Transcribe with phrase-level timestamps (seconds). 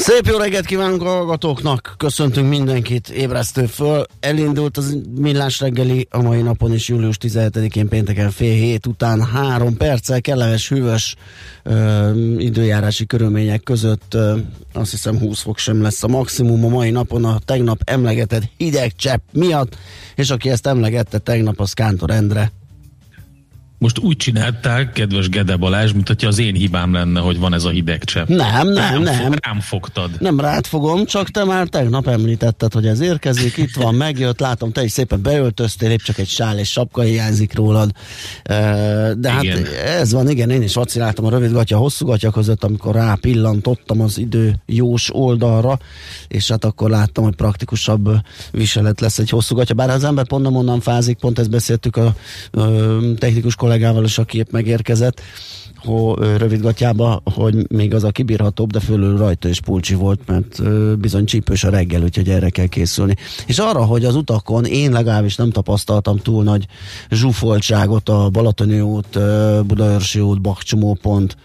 [0.00, 4.04] Szép jó reggelt kívánunk a hallgatóknak, köszöntünk mindenkit ébresztő föl.
[4.20, 9.76] Elindult az millás reggeli a mai napon is, július 17-én pénteken fél hét után három
[9.76, 11.16] perccel kellemes, hűvös
[11.62, 14.36] ö, időjárási körülmények között ö,
[14.72, 18.92] azt hiszem 20 fok sem lesz a maximum a mai napon a tegnap emlegetett hideg
[18.96, 19.76] csepp miatt,
[20.14, 22.52] és aki ezt emlegette tegnap az Kántor Endre.
[23.80, 27.64] Most úgy csinálták, kedves Gede Balázs, mint hogyha az én hibám lenne, hogy van ez
[27.64, 28.28] a hideg csepp.
[28.28, 29.14] Nem, nem, rám nem.
[29.14, 30.10] Fog, rám fogtad.
[30.18, 34.72] Nem rád fogom, csak te már tegnap említetted, hogy ez érkezik, itt van, megjött, látom,
[34.72, 37.90] te is szépen beöltöztél, épp csak egy sál és sapka hiányzik rólad.
[39.16, 39.64] De hát Igen.
[39.84, 44.00] ez van, igen, én is vaciláltam a rövid gatya, a hosszú gatya között, amikor rápillantottam
[44.00, 45.78] az idő jós oldalra,
[46.28, 48.10] és hát akkor láttam, hogy praktikusabb
[48.50, 49.74] viselet lesz egy hosszú gatya.
[49.74, 52.14] Bár az ember pont nem onnan fázik, pont ezt beszéltük a,
[52.50, 52.64] a
[53.18, 53.69] technikus kollégával
[54.04, 55.20] is, aki épp megérkezett,
[55.86, 60.62] ö, rövidgatjába, hogy még az a kibírhatóbb, de fölül rajta is pulcsi volt, mert
[60.98, 63.16] bizony csípős a reggel, úgyhogy erre kell készülni.
[63.46, 66.66] És arra, hogy az utakon én legalábbis nem tapasztaltam túl nagy
[67.10, 69.18] zsúfoltságot a Balatoni út,
[69.66, 71.36] Budaörsi út, Bakcsomó pont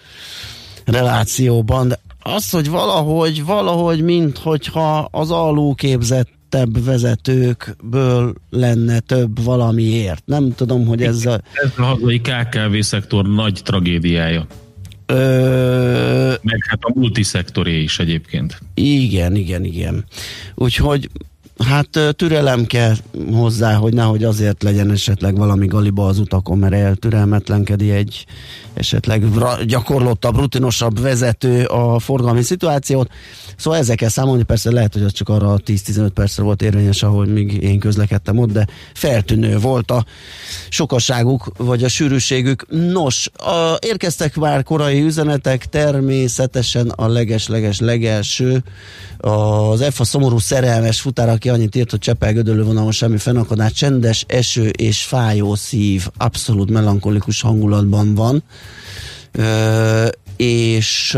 [0.86, 5.32] relációban, de az, hogy valahogy, valahogy, minthogyha az
[6.56, 10.24] alulképzettebb vezetőkből lenne több valamiért.
[10.26, 11.42] Nem tudom, hogy ez a...
[11.54, 14.48] Ez a hazai KKV szektor nagy tragédiája.
[15.06, 18.60] Ö, Meg hát a multiszektoré is egyébként.
[18.74, 20.06] igen, igen, igen.
[20.56, 21.10] Úgyhogy
[21.64, 22.96] hát türelem kell
[23.32, 28.26] hozzá, hogy nehogy azért legyen esetleg valami galiba az utakon, mert eltürelmetlenkedi egy
[28.74, 29.24] esetleg
[29.66, 33.12] gyakorlottabb, rutinosabb vezető a forgalmi szituációt.
[33.58, 37.04] Szóval ezzel kell számolni, persze lehet, hogy az csak arra a 10-15 percre volt érvényes,
[37.04, 40.06] ahol még én közlekedtem ott, de feltűnő volt a
[40.70, 42.66] sokasságuk, vagy a sűrűségük.
[42.70, 48.64] Nos, a, érkeztek már korai üzenetek, természetesen a leges-leges legelső,
[49.18, 53.72] az F a szomorú szerelmes futár, aki annyit írt, hogy Csepel Gödöllő vonalon semmi fennakadás,
[53.72, 58.44] csendes eső és fájó szív, abszolút melankolikus hangulatban van.
[59.32, 61.18] Ö, és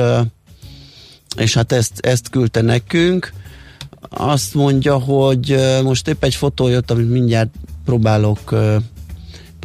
[1.38, 3.33] és hát ezt, ezt küldte nekünk.
[4.09, 7.49] Azt mondja, hogy most épp egy fotó jött, amit mindjárt
[7.85, 8.55] próbálok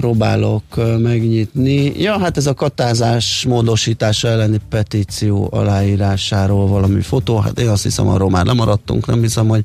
[0.02, 0.62] próbálok
[0.98, 2.00] megnyitni.
[2.00, 7.38] Ja, hát ez a katázás módosítása elleni petíció aláírásáról valami fotó.
[7.38, 9.64] Hát én azt hiszem, arról már lemaradtunk, nem hiszem, hogy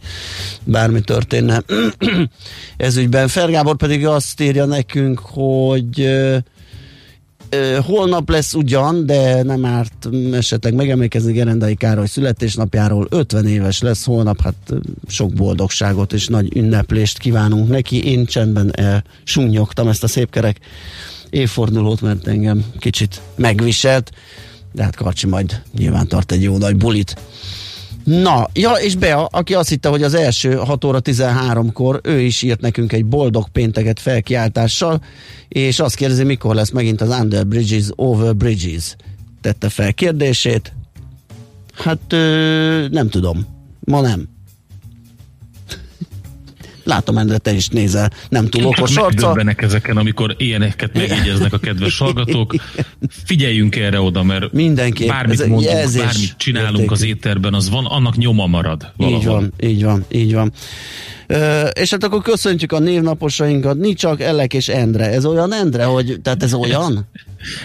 [0.63, 1.61] bármi történne.
[2.77, 6.09] ez ügyben Fergábor pedig azt írja nekünk, hogy
[7.85, 13.07] holnap lesz ugyan, de nem árt esetleg megemlékezni Gerendai Károly születésnapjáról.
[13.09, 14.73] 50 éves lesz holnap, hát
[15.07, 18.03] sok boldogságot és nagy ünneplést kívánunk neki.
[18.03, 20.59] Én csendben elsúnyogtam ezt a szép kerek
[21.29, 24.11] évfordulót, mert engem kicsit megviselt,
[24.73, 27.15] de hát Karcsi majd nyilván tart egy jó nagy bulit.
[28.07, 32.42] Na, ja, és Bea, aki azt hitte, hogy az első 6 óra 13-kor ő is
[32.42, 35.01] írt nekünk egy boldog pénteket felkiáltással,
[35.48, 38.95] és azt kérdezi, mikor lesz megint az Under Bridges, Over Bridges.
[39.42, 40.74] Tette fel kérdését.
[41.74, 43.45] Hát ö, nem tudom.
[43.80, 44.27] Ma nem.
[46.88, 48.12] Látom, Endre, te is nézel.
[48.30, 49.36] Nem túl okos arca.
[49.57, 52.56] ezen, amikor ilyeneket megjegyeznek a kedves hallgatók.
[53.25, 55.07] Figyeljünk erre oda, mert Mindenképp.
[55.07, 56.94] bármit Ez mondunk, jelzés bármit csinálunk értékű.
[56.94, 59.19] az étterben, az van, annak nyoma marad valahol.
[59.19, 60.51] Így van, így van, így van.
[61.74, 65.12] És hát akkor köszöntjük a névnaposainkat, Nicsak, Elek és Endre.
[65.12, 67.07] Ez olyan Endre, hogy, tehát ez olyan?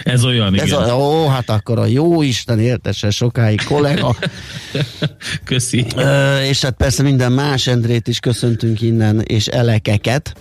[0.03, 0.79] Ez olyan, Ez igen.
[0.79, 4.15] a, ó, hát akkor a jó Isten értese sokáig kollega.
[5.43, 5.85] Köszi.
[5.95, 10.33] Ö, és hát persze minden más Endrét is köszöntünk innen, és elekeket.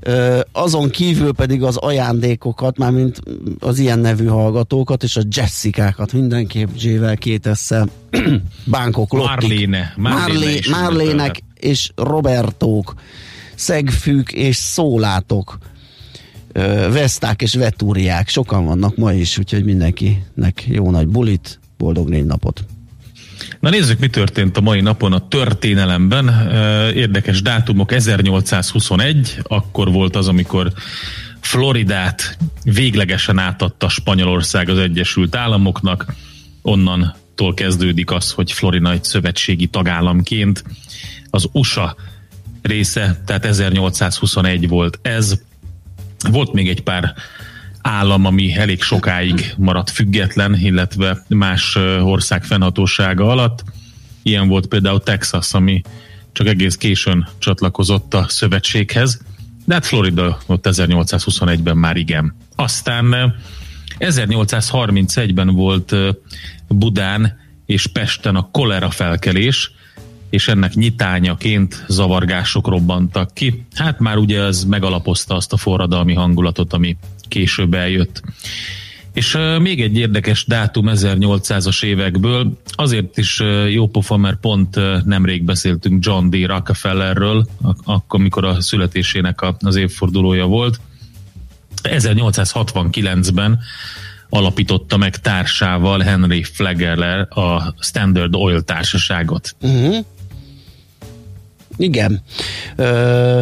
[0.00, 3.20] Ö, azon kívül pedig az ajándékokat, mármint
[3.58, 7.88] az ilyen nevű hallgatókat, és a Jessikákat mindenképp J-vel két esszel,
[8.64, 9.92] Bánkok, Lottik, Marléne.
[9.96, 11.42] Marléne Marlé, Marlének.
[11.60, 12.94] És Robertók,
[13.54, 15.58] Szegfűk és Szólátok,
[16.92, 22.64] Veszták és Vetúriák, sokan vannak ma is, úgyhogy mindenkinek jó nagy bulit, boldog névnapot!
[23.60, 26.50] Na nézzük, mi történt a mai napon a történelemben.
[26.94, 30.72] Érdekes dátumok, 1821, akkor volt az, amikor
[31.40, 36.14] Floridát véglegesen átadta Spanyolország az Egyesült Államoknak.
[36.62, 40.64] Onnantól kezdődik az, hogy Florida egy szövetségi tagállamként
[41.30, 41.96] az USA
[42.62, 45.40] része, tehát 1821 volt ez.
[46.30, 47.14] Volt még egy pár
[47.82, 53.64] állam, ami elég sokáig maradt független, illetve más ország fennhatósága alatt.
[54.22, 55.82] Ilyen volt például Texas, ami
[56.32, 59.20] csak egész későn csatlakozott a szövetséghez,
[59.64, 62.36] de hát Florida ott 1821-ben már igen.
[62.56, 63.26] Aztán ö,
[63.98, 65.94] 1831-ben volt
[66.68, 69.70] Budán és Pesten a kolera felkelés,
[70.30, 73.64] és ennek nyitányaként zavargások robbantak ki.
[73.74, 76.96] Hát már ugye ez megalapozta azt a forradalmi hangulatot, ami
[77.28, 78.22] később eljött.
[79.12, 85.42] És még egy érdekes dátum 1800-as évekből, azért is uh, jó pofa, mert pont nemrég
[85.44, 86.46] beszéltünk John D.
[86.46, 90.80] Rockefellerről, ak- akkor, mikor a születésének az évfordulója volt.
[91.82, 93.58] 1869-ben
[94.28, 99.56] alapította meg társával Henry Flagler a Standard Oil társaságot.
[99.60, 99.96] Uh-huh.
[101.78, 102.22] Igen.
[102.76, 102.84] Ö,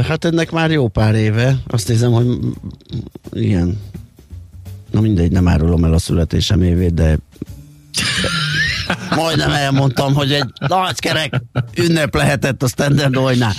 [0.05, 1.56] hát ennek már jó pár éve.
[1.67, 2.38] Azt hiszem, hogy
[3.33, 3.81] igen.
[4.91, 7.19] Na mindegy, nem árulom el a születésem évét, de
[9.17, 11.43] majdnem elmondtam, hogy egy nagy kerek
[11.77, 13.55] ünnep lehetett a Standard Oilnál.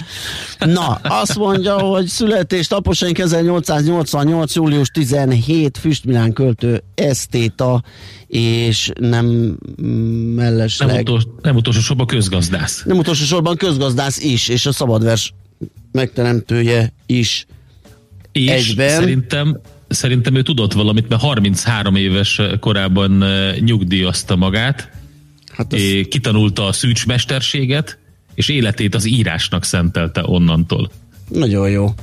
[0.59, 4.55] Na, azt mondja, hogy születés naposaink 1888.
[4.55, 7.83] július 17 Füstmilán költő esztéta
[8.27, 9.91] és nem Nem,
[10.35, 12.83] mellesleg utol, nem utolsó sorban közgazdász.
[12.85, 15.33] nem utolsó sorban közgazdász is, és a szabadvers
[15.91, 17.45] megteremtője is.
[18.31, 18.89] És Egyben.
[18.89, 24.89] szerintem szerintem ő tudott valamit, mert 33 éves korában eh, nyugdíjazta magát,
[25.57, 27.97] Hát és kitanulta a szűcsmesterséget,
[28.35, 30.91] és életét az írásnak szentelte onnantól.
[31.29, 31.93] nagyon jó.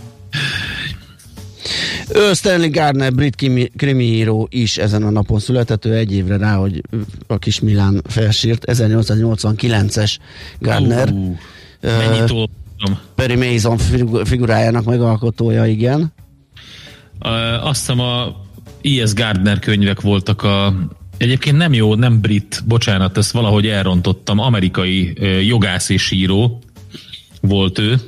[2.15, 6.55] Ő Stanley Gardner, brit krimi, krimiíró is ezen a napon született, ő egy évre rá,
[6.57, 6.83] hogy
[7.27, 10.17] a kis Milán felsírt, 1889-es
[10.59, 11.09] Gardner,
[11.81, 12.99] Ö, mennyit olvastam.
[13.15, 16.13] Perry Mason figu- figurájának megalkotója, igen.
[17.23, 17.29] Ö,
[17.63, 18.43] Azt hiszem a
[18.81, 19.13] I.S.
[19.15, 20.75] Gardner könyvek voltak a
[21.25, 25.13] Egyébként nem jó, nem brit, bocsánat, ezt valahogy elrontottam, amerikai
[25.47, 26.63] jogász és író
[27.41, 28.01] volt ő,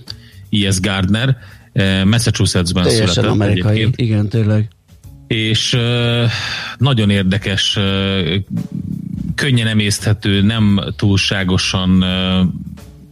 [0.48, 0.80] I.S.
[0.80, 1.36] Gardner,
[2.04, 4.10] Massachusettsben Teljesen született amerikai, egyébként.
[4.10, 4.68] igen, tényleg.
[5.26, 5.78] és
[6.78, 7.78] nagyon érdekes,
[9.34, 12.04] könnyen emészthető, nem túlságosan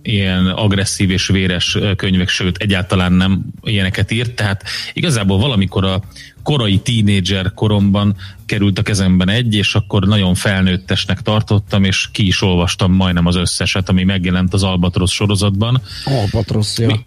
[0.05, 4.63] ilyen agresszív és véres könyvek, sőt egyáltalán nem ilyeneket írt, tehát
[4.93, 6.03] igazából valamikor a
[6.43, 8.17] korai tínédzser koromban
[8.47, 13.37] került a kezemben egy, és akkor nagyon felnőttesnek tartottam, és ki is olvastam majdnem az
[13.37, 15.83] összeset, ami megjelent az Albatrosz sorozatban.
[16.05, 16.87] Albatrosszja.
[16.87, 17.07] Mi-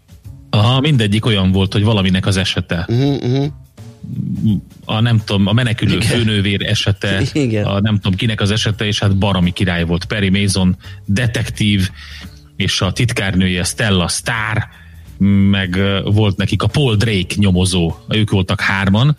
[0.49, 2.85] Aha, mindegyik olyan volt, hogy valaminek az esete.
[2.87, 3.47] Uh-huh, uh-huh.
[4.85, 6.07] a nem tudom, a menekülő Igen.
[6.07, 7.65] főnővér esete, Igen.
[7.65, 10.05] a nem tudom kinek az esete, és hát barami király volt.
[10.05, 11.89] Perry Mason detektív,
[12.57, 14.67] és a titkárnője Stella Star,
[15.49, 19.17] meg volt nekik a Paul Drake nyomozó, ők voltak hárman,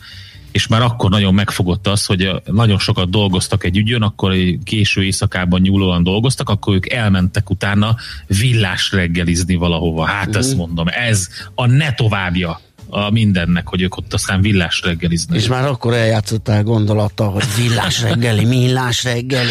[0.50, 5.04] és már akkor nagyon megfogott az, hogy nagyon sokat dolgoztak egy ügyön, akkor egy késő
[5.04, 10.04] éjszakában nyúlóan dolgoztak, akkor ők elmentek utána villás reggelizni valahova.
[10.04, 15.38] Hát ezt mondom, ez a ne továbbja a mindennek, hogy ők ott aztán villás reggeliznek.
[15.40, 19.50] És már akkor eljátszottál gondolattal, hogy villás reggeli, millás reggeli.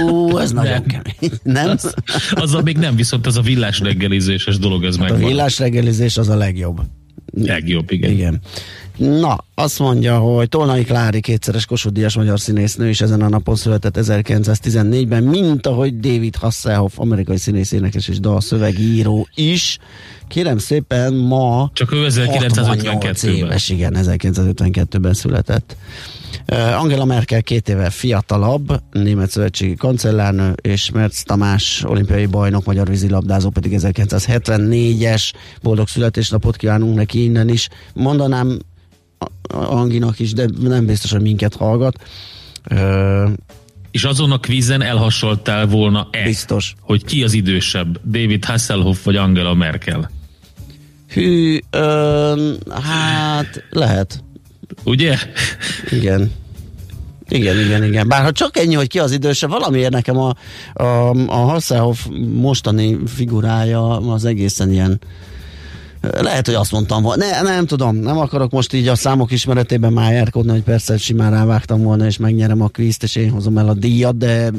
[0.00, 0.84] Ú, ez nagyon Nem.
[0.86, 1.32] kemény.
[1.42, 1.68] Nem?
[1.70, 1.94] Az,
[2.30, 5.28] azzal még nem, viszont az a villás reggelizéses dolog, ez Hát A megvan.
[5.30, 6.80] villás reggelizés az a legjobb.
[7.32, 8.10] Legjobb, igen.
[8.10, 8.40] Igen.
[8.98, 13.96] Na, azt mondja, hogy Tolnai Klári kétszeres Kossuth-díjas magyar színésznő is ezen a napon született
[13.98, 19.78] 1914-ben, mint ahogy David Hasselhoff, amerikai színész, énekes és dalszövegíró is.
[20.28, 23.34] Kérem szépen, ma Csak ő 68 1952-ben.
[23.34, 25.76] éves, igen, 1952-ben született.
[26.78, 33.50] Angela Merkel két éve fiatalabb, német szövetségi kancellárnő, és Merc Tamás olimpiai bajnok, magyar vízilabdázó
[33.50, 37.68] pedig 1974-es boldog születésnapot kívánunk neki innen is.
[37.94, 38.58] Mondanám
[39.48, 42.04] Anginak is, de nem biztos, hogy minket hallgat.
[43.90, 46.24] És azon a kvízen elhasonltál volna-e?
[46.24, 46.74] Biztos.
[46.80, 50.10] Hogy ki az idősebb, David Hasselhoff vagy Angela Merkel?
[51.08, 54.24] Hű, ö, hát lehet.
[54.84, 55.16] Ugye?
[55.90, 56.32] Igen.
[57.28, 58.08] Igen, igen, igen.
[58.08, 60.34] Bár ha csak ennyi, hogy ki az idősebb, valamiért nekem a,
[60.72, 65.00] a, a Hasselhoff mostani figurája az egészen ilyen
[66.20, 67.24] lehet, hogy azt mondtam volna.
[67.24, 71.30] Ne, nem tudom, nem akarok most így a számok ismeretében már erkodni, hogy persze simán
[71.30, 74.50] rávágtam volna, és megnyerem a kvízt, és én hozom el a díjat, de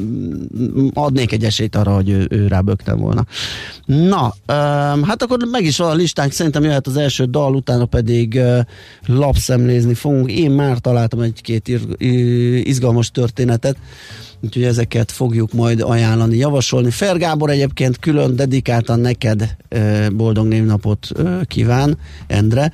[0.94, 3.24] adnék egy esélyt arra, hogy ő, ő rábögtem volna.
[3.84, 4.34] Na,
[5.06, 8.40] hát akkor meg is van a listánk, szerintem jöhet az első dal, utána pedig
[9.06, 10.30] lapszemlézni fogunk.
[10.30, 11.80] Én már találtam egy-két
[12.64, 13.76] izgalmas történetet,
[14.40, 16.90] úgyhogy ezeket fogjuk majd ajánlani, javasolni.
[16.90, 19.56] Fer Gábor egyébként külön dedikáltan neked
[20.12, 21.08] boldog névnapot
[21.46, 22.72] kíván, Endre.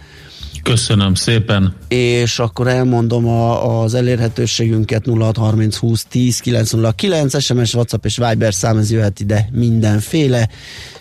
[0.62, 1.75] Köszönöm szépen.
[1.88, 8.78] És akkor elmondom a, az elérhetőségünket 0630 20 10 909 SMS, WhatsApp és Viber szám,
[8.78, 10.49] ez jöhet ide mindenféle.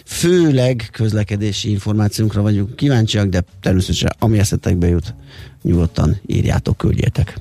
[0.06, 5.16] Főleg közlekedési információnkra vagyunk kíváncsiak, de természetesen ami eszetekbe jut,
[5.62, 7.38] nyugodtan írjátok, küldjétek.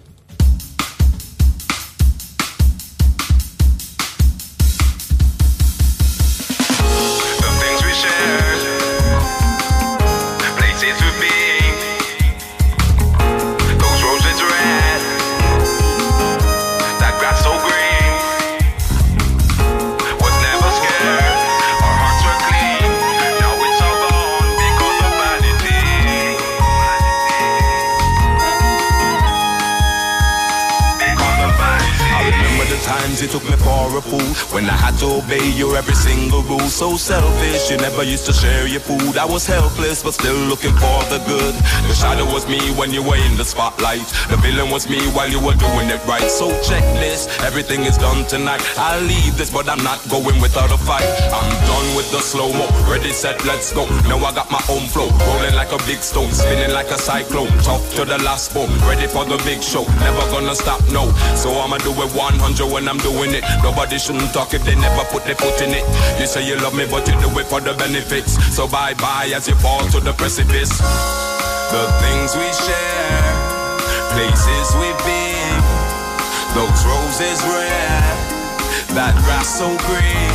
[35.14, 39.16] Obey your every single rule, so selfish, you never used to share your food.
[39.16, 41.54] I was helpless, but still looking for the good.
[41.86, 44.06] The shadow was me when you were in the spotlight.
[44.30, 46.28] The villain was me while you were doing it right.
[46.28, 48.60] So checklist, everything is done tonight.
[48.76, 51.06] I'll leave this, but I'm not going without a fight.
[51.30, 52.66] I'm done with the slow mo.
[52.90, 53.86] Ready, set, let's go.
[54.10, 57.52] Now I got my own flow, rolling like a big stone, spinning like a cyclone.
[57.62, 59.84] Tough to the last bone, ready for the big show.
[60.02, 61.12] Never gonna stop, no.
[61.38, 63.44] So I'ma do it 100 when I'm doing it.
[63.62, 65.84] Nobody shouldn't talk if they never put their foot in it.
[66.20, 68.36] You say you love me, but you do it for the benefits.
[68.54, 70.72] So bye bye as you fall to the precipice.
[71.72, 73.30] The things we share,
[74.14, 75.58] places we've been,
[76.54, 78.16] those roses red,
[78.94, 80.34] that grass so green,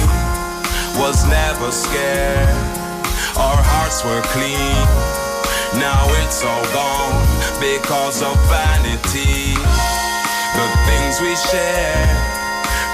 [1.00, 2.60] was never scared.
[3.40, 4.84] Our hearts were clean.
[5.80, 7.24] Now it's all gone
[7.62, 9.56] because of vanity.
[10.58, 12.39] The things we share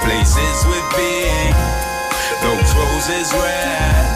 [0.04, 1.54] places we've been.
[2.42, 4.06] Those roses red,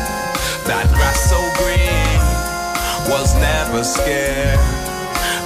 [0.66, 2.20] that grass so green,
[3.08, 4.58] was never scared.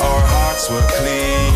[0.00, 1.54] Our hearts were clean.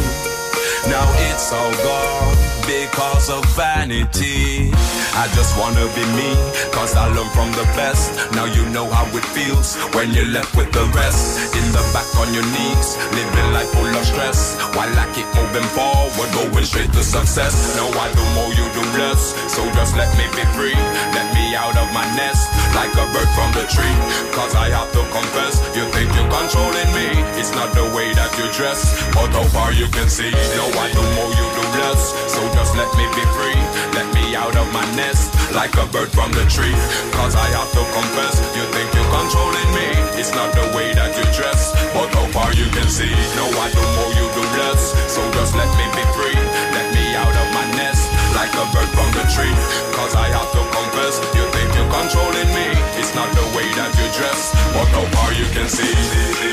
[0.90, 4.68] Now it's all gone because of vanity.
[5.16, 6.36] I just wanna be me,
[6.70, 8.12] cause I learned from the best.
[8.36, 11.56] Now you know how it feels when you're left with the rest.
[11.56, 14.60] In the back on your knees, living life full of stress.
[14.76, 17.56] While I keep moving forward, going straight to success.
[17.74, 19.32] Now I do more, you do less.
[19.48, 20.76] So just let me be free,
[21.16, 22.52] let me out of my nest.
[22.76, 23.96] Like a bird from the tree,
[24.36, 25.56] cause I have to confess.
[25.72, 27.08] You think you're controlling me,
[27.40, 28.92] it's not the way that you dress.
[29.16, 32.12] But how far you can see, now I do more, you do less.
[32.28, 33.60] So just let me be free,
[33.94, 36.74] let me out of my nest like a bird from the tree.
[37.14, 39.86] Cause I have to confess, you think you're controlling me.
[40.18, 43.14] It's not the way that you dress, but how far you can see.
[43.38, 44.90] No, I do more, you do less.
[45.06, 46.34] So just let me be free,
[46.74, 49.54] let me out of my nest, like a bird from the tree.
[49.94, 52.74] Cause I have to confess, you think you're controlling me.
[52.98, 55.94] It's not the way that you dress, but how far you can see.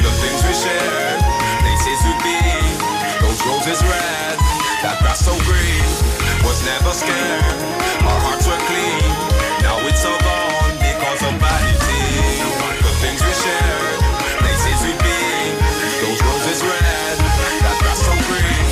[0.06, 1.45] The things we share,
[6.76, 7.58] never scared.
[8.10, 9.08] Our hearts were clean.
[9.64, 12.04] Now it's all gone because of vanity.
[12.86, 13.88] The things we share,
[14.44, 15.54] places we been,
[16.04, 17.16] those roses red,
[17.64, 18.68] that grass so green,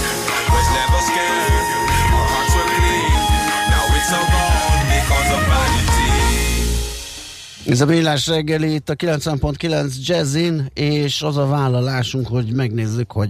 [0.52, 1.68] was never scared.
[2.18, 3.14] Our hearts were clean.
[3.72, 4.54] Now it's all gone.
[7.66, 13.30] Ez a Mélás reggeli itt a 90.9 Jazzin, és az a vállalásunk, hogy megnézzük, hogy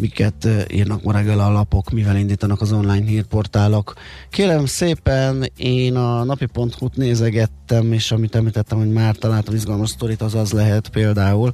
[0.00, 3.94] miket írnak ma reggel a lapok, mivel indítanak az online hírportálok.
[4.30, 10.34] Kérem szépen, én a napi.hu-t nézegettem, és amit említettem, hogy már találtam izgalmas sztorit, az
[10.34, 11.52] az lehet például,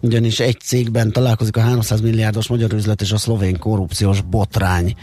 [0.00, 4.94] ugyanis egy cégben találkozik a 300 milliárdos magyar üzlet és a szlovén korrupciós botrány.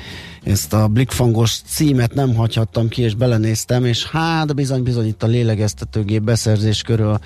[0.43, 6.21] Ezt a blikfangos címet nem hagyhattam ki, és belenéztem, és hát bizony-bizony itt a lélegeztetőgép
[6.21, 7.19] beszerzés körül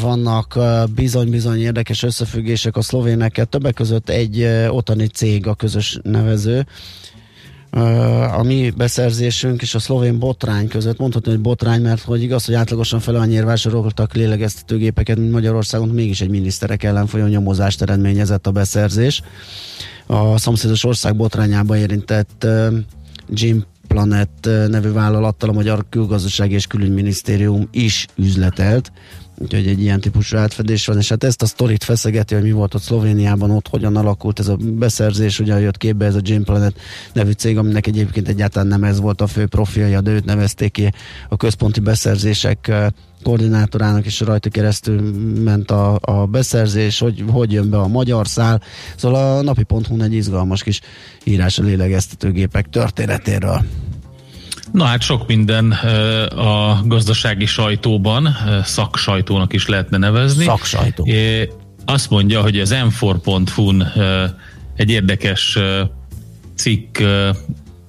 [0.00, 0.58] vannak
[0.94, 6.66] bizony-bizony érdekes összefüggések a szlovénekkel, többek között egy otani cég a közös nevező,
[8.36, 10.98] a mi beszerzésünk és a szlovén botrány között.
[10.98, 16.20] Mondhatni, hogy botrány, mert hogy igaz, hogy átlagosan fel annyira vásároltak lélegeztetőgépeket, mint Magyarországon, mégis
[16.20, 19.22] egy miniszterek ellen folyó nyomozást eredményezett a beszerzés.
[20.06, 22.46] A szomszédos ország botrányában érintett
[23.28, 24.28] Jim Planet
[24.68, 28.92] nevű vállalattal a Magyar Külgazdasági és Külügyminisztérium is üzletelt,
[29.38, 32.74] úgyhogy egy ilyen típusú átfedés van, és hát ezt a sztorit feszegeti, hogy mi volt
[32.74, 36.80] ott Szlovéniában, ott hogyan alakult ez a beszerzés, hogyan jött képbe ez a Jim Planet
[37.12, 40.92] nevű cég, aminek egyébként egyáltalán nem ez volt a fő profilja, de őt nevezték ki
[41.28, 42.72] a központi beszerzések
[43.22, 45.00] koordinátorának, és rajta keresztül
[45.44, 48.62] ment a, a beszerzés, hogy hogy jön be a magyar szál.
[48.96, 50.80] Szóval a napi.hu egy izgalmas kis
[51.24, 53.64] írás a lélegeztetőgépek történetéről.
[54.72, 55.70] Na hát sok minden
[56.30, 60.44] a gazdasági sajtóban, szaksajtónak is lehetne nevezni.
[60.44, 61.08] Szaksajtó.
[61.84, 63.92] Azt mondja, hogy az m4.hu-n
[64.76, 65.58] egy érdekes
[66.54, 66.98] cikk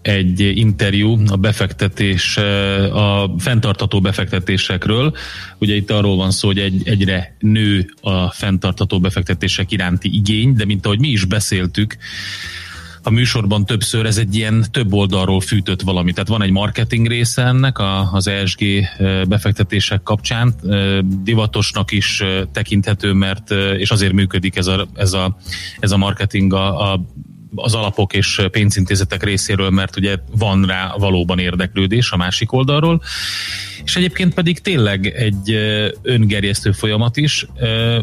[0.02, 2.38] egy interjú a befektetés,
[2.94, 5.16] a fenntartató befektetésekről.
[5.58, 10.66] Ugye itt arról van szó, hogy egy, egyre nő a fenntartató befektetések iránti igény, de
[10.66, 11.98] mint ahogy mi is beszéltük,
[13.10, 16.12] a műsorban többször ez egy ilyen több oldalról fűtött valami.
[16.14, 18.64] Tehát van egy marketing része ennek a, az ESG
[19.28, 20.54] befektetések kapcsán.
[21.24, 25.38] Divatosnak is tekinthető, mert és azért működik ez a, ez a,
[25.80, 27.02] ez a marketing a, a
[27.56, 33.02] az alapok és pénzintézetek részéről, mert ugye van rá valóban érdeklődés a másik oldalról,
[33.84, 35.52] és egyébként pedig tényleg egy
[36.02, 37.46] öngerjesztő folyamat is,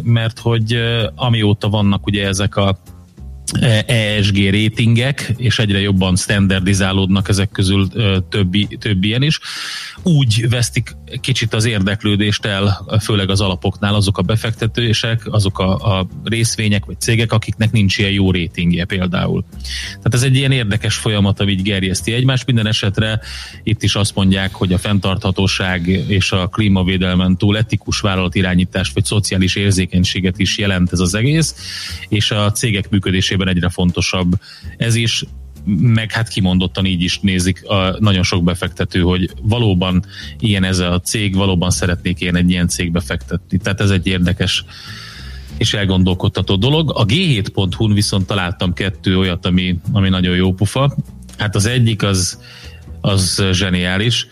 [0.03, 0.77] mert hogy
[1.15, 2.79] amióta vannak ugye ezek a
[3.87, 7.89] ESG rétingek, és egyre jobban standardizálódnak ezek közül
[8.29, 9.41] többi, többi ilyen is.
[10.03, 16.07] Úgy vesztik kicsit az érdeklődést el, főleg az alapoknál azok a befektetősek, azok a, a
[16.25, 19.45] részvények vagy cégek, akiknek nincs ilyen jó rétingje például.
[19.87, 22.47] Tehát ez egy ilyen érdekes folyamat, ami így gerjeszti egymást.
[22.47, 23.21] Minden esetre
[23.63, 29.55] itt is azt mondják, hogy a fenntarthatóság és a klímavédelmen túl etikus vállalatirányítást vagy szociális
[29.57, 31.55] érzékenységet is jelent ez az egész,
[32.09, 34.41] és a cégek működésében esetében egyre fontosabb.
[34.77, 35.25] Ez is
[35.79, 40.05] meg hát kimondottan így is nézik a nagyon sok befektető, hogy valóban
[40.39, 43.59] ilyen ez a cég, valóban szeretnék én egy ilyen cégbe fektetni.
[43.59, 44.65] Tehát ez egy érdekes
[45.57, 46.93] és elgondolkodtató dolog.
[46.95, 50.97] A g7.hu-n viszont találtam kettő olyat, ami, ami nagyon jó pufa.
[51.39, 52.41] Hát az egyik az,
[53.01, 54.27] az zseniális.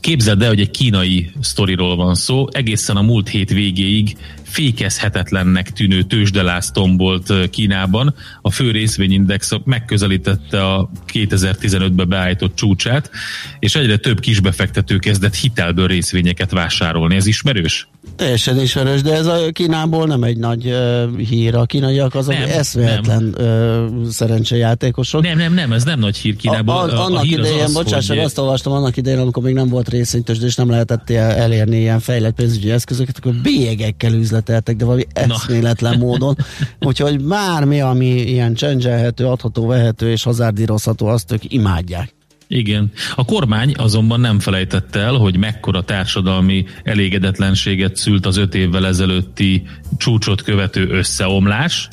[0.00, 4.16] Képzeld el, hogy egy kínai sztoriról van szó, egészen a múlt hét végéig
[4.52, 8.14] fékezhetetlennek tűnő tőzsdelász tombolt Kínában.
[8.40, 13.10] A fő részvényindex megközelítette a 2015-ben beállított csúcsát,
[13.58, 17.16] és egyre több kisbefektető kezdett hitelből részvényeket vásárolni.
[17.16, 17.88] Ez ismerős?
[18.16, 21.54] Teljesen ismerős, de ez a Kínából nem egy nagy uh, hír.
[21.54, 25.22] A kínaiak azok nem, eszméletlen uh, szerencsejátékosok.
[25.22, 26.74] Nem, nem, nem, ez nem nagy hír Kínából.
[26.74, 28.18] A, a, annak a hír idején, az bocsáss, hogy...
[28.18, 32.34] azt olvastam annak idején, amikor még nem volt részvénytös, és nem lehetett elérni ilyen fejlett
[32.34, 36.36] pénzügyi eszközöket, akkor bélyegekkel üzleteltek, de valami eszméletlen módon.
[36.80, 42.14] Úgyhogy bármi, ami ilyen csendzelhető, adható, vehető és hazárdírozható, azt ők imádják.
[42.52, 42.92] Igen.
[43.14, 49.62] A kormány azonban nem felejtette el, hogy mekkora társadalmi elégedetlenséget szült az öt évvel ezelőtti
[49.96, 51.88] csúcsot követő összeomlás,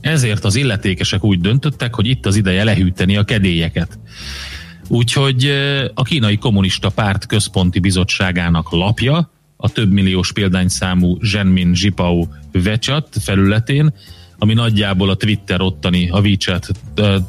[0.00, 3.98] ezért az illetékesek úgy döntöttek, hogy itt az ideje lehűteni a kedélyeket.
[4.88, 5.44] Úgyhogy
[5.94, 13.94] a kínai kommunista párt központi bizottságának lapja a több milliós példányszámú Zhenmin Zhipao Vechat felületén,
[14.38, 16.68] ami nagyjából a Twitter ottani, a WeChat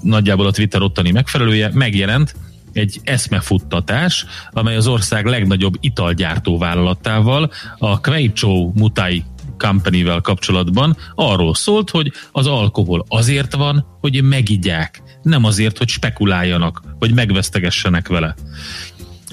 [0.02, 2.36] nagyjából a Twitter ottani megfelelője, megjelent,
[2.76, 9.24] egy eszmefuttatás, amely az ország legnagyobb italgyártó vállalatával, a Kweichow Mutai
[9.58, 16.82] Company-vel kapcsolatban arról szólt, hogy az alkohol azért van, hogy megigyák, nem azért, hogy spekuláljanak,
[17.00, 18.36] vagy megvesztegessenek vele.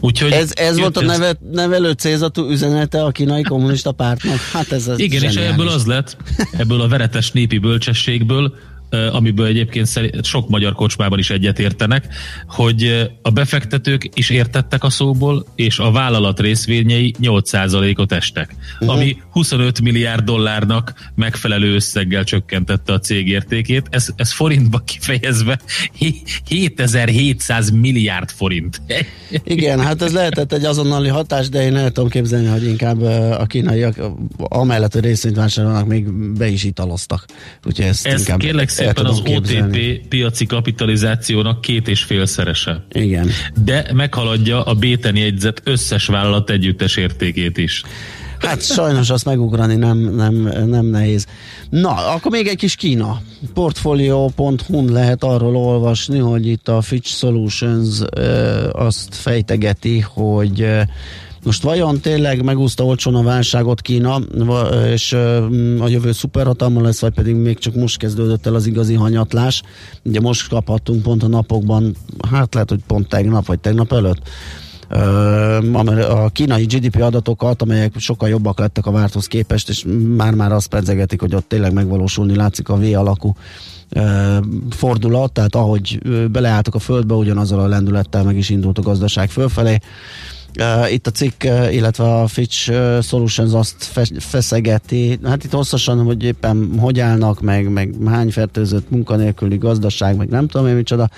[0.01, 4.39] Úgyhogy ez, ez volt a neve, nevelő célzatú üzenete a kínai kommunista pártnak?
[4.53, 5.49] Hát ez az Igen, zseniális.
[5.49, 6.17] és ebből az lett,
[6.53, 8.55] ebből a veretes népi bölcsességből,
[9.13, 9.89] amiből egyébként
[10.25, 12.07] sok magyar kocsmában is egyetértenek,
[12.47, 18.97] hogy a befektetők is értettek a szóból, és a vállalat részvényei 8%-ot estek, uh-huh.
[18.97, 23.87] ami 25 milliárd dollárnak megfelelő összeggel csökkentette a cég értékét.
[23.91, 25.61] Ez, ez forintba kifejezve
[26.49, 28.81] 7700 milliárd forint.
[29.45, 33.03] Igen, hát ez lehetett egy azonnali hatás, de én el tudom képzelni, hogy inkább
[33.39, 34.01] a kínaiak
[34.37, 37.25] amellett, hogy részvényt vásárolnak, még be is italoztak.
[37.65, 39.91] Úgyhogy ezt ez inkább kérlek szépen az képzelni.
[39.91, 42.85] OTP piaci kapitalizációnak két és félszerese.
[42.93, 43.31] Igen.
[43.65, 47.83] De meghaladja a Béten jegyzet összes vállalat együttes értékét is.
[48.39, 50.35] Hát sajnos azt megugrani nem, nem,
[50.67, 51.27] nem nehéz.
[51.71, 53.21] Na, akkor még egy kis Kína.
[53.55, 60.67] Portfolio.hu lehet arról olvasni, hogy itt a Fitch Solutions ö, azt fejtegeti, hogy
[61.45, 64.19] most vajon tényleg megúszta olcsón a válságot Kína,
[64.87, 65.13] és
[65.79, 69.63] a jövő szuperhatalma lesz, vagy pedig még csak most kezdődött el az igazi hanyatlás.
[70.05, 71.97] Ugye most kaphattunk pont a napokban,
[72.31, 74.29] hát lehet, hogy pont tegnap, vagy tegnap előtt,
[76.09, 79.85] a kínai GDP adatokat, amelyek sokkal jobbak lettek a várthoz képest, és
[80.17, 83.35] már-már azt pedzegetik, hogy ott tényleg megvalósulni látszik a V alakú
[84.71, 85.99] fordulat, tehát ahogy
[86.31, 89.79] beleálltak a földbe, ugyanazzal a lendülettel meg is indult a gazdaság fölfelé.
[90.59, 96.05] Uh, itt a cikk, uh, illetve a Fitch uh, Solutions azt feszegeti, hát itt hosszasan,
[96.05, 101.11] hogy éppen hogy állnak, meg, meg hány fertőzött munkanélküli gazdaság, meg nem tudom én micsoda,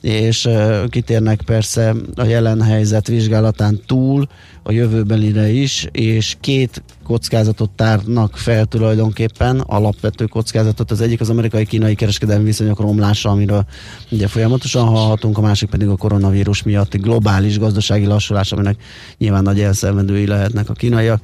[0.00, 0.48] és
[0.88, 4.28] kitérnek persze a jelen helyzet vizsgálatán túl
[4.62, 10.90] a jövőbelire is, és két kockázatot tárnak fel tulajdonképpen, alapvető kockázatot.
[10.90, 13.64] Az egyik az amerikai-kínai kereskedelmi viszonyok romlása, amiről
[14.10, 18.76] ugye folyamatosan hallhatunk, a másik pedig a koronavírus miatti globális gazdasági lassulás, aminek
[19.18, 21.20] nyilván nagy elszenvedői lehetnek a kínaiak.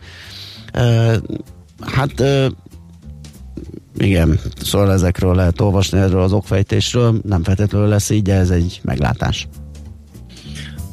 [1.80, 2.22] Hát
[3.96, 8.80] igen, szóval ezekről lehet olvasni, erről az okfejtésről, nem feltétlenül lesz így, de ez egy
[8.82, 9.48] meglátás.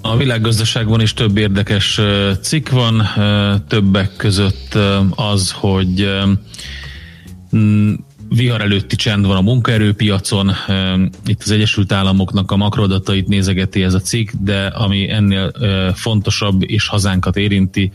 [0.02, 2.00] A világgazdaságban is több érdekes
[2.42, 3.08] cikk van,
[3.68, 4.78] többek között
[5.16, 6.10] az, hogy
[8.30, 10.52] vihar előtti csend van a munkaerőpiacon.
[11.26, 15.52] Itt az Egyesült Államoknak a makroadatait nézegeti ez a cikk, de ami ennél
[15.94, 17.92] fontosabb és hazánkat érinti,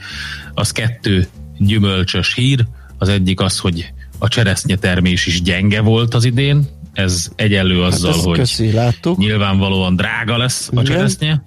[0.55, 2.67] az kettő gyümölcsös hír.
[2.99, 6.67] Az egyik az, hogy a cseresznye termés is gyenge volt az idén.
[6.93, 8.75] Ez egyenlő hát azzal, hát hogy köszi,
[9.17, 11.43] nyilvánvalóan drága lesz a cseresznye.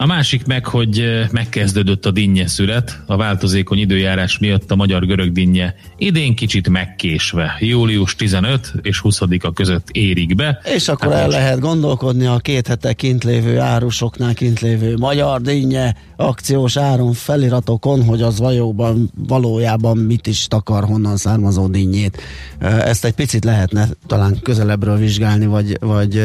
[0.00, 3.02] A másik meg, hogy megkezdődött a dinnye szület.
[3.06, 7.56] A változékony időjárás miatt a magyar-görög dinnye idén kicsit megkésve.
[7.60, 10.60] Július 15 és 20-a között érik be.
[10.74, 11.36] És akkor hát el most...
[11.36, 18.04] lehet gondolkodni a két hete kint lévő árusoknál kint lévő magyar dinnye akciós áron feliratokon,
[18.04, 22.22] hogy az valóban, valójában mit is takar, honnan származó dinnyét.
[22.60, 26.22] Ezt egy picit lehetne talán közelebbről vizsgálni, vagy, vagy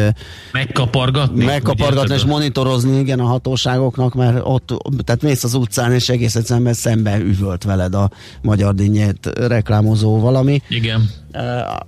[0.52, 3.26] megkapargatni, megkapargatni és monitorozni, igen, a
[3.64, 4.74] hatóságoknak, mert ott,
[5.04, 8.10] tehát mész az utcán, és egész egyszerűen szembe üvölt veled a
[8.42, 10.62] magyar dinnyét reklámozó valami.
[10.70, 11.10] Igen.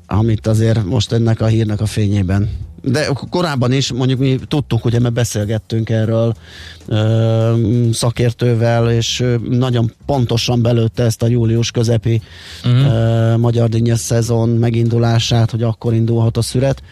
[0.07, 2.49] Amit azért most ennek a hírnek a fényében
[2.87, 6.33] de korábban is mondjuk mi tudtuk, hogy mert beszélgettünk erről
[6.87, 12.21] ö, szakértővel, és nagyon pontosan belőtte ezt a július közepi
[12.65, 12.93] uh-huh.
[12.93, 16.83] ö, magyar dinnyes szezon megindulását, hogy akkor indulhat a szüret.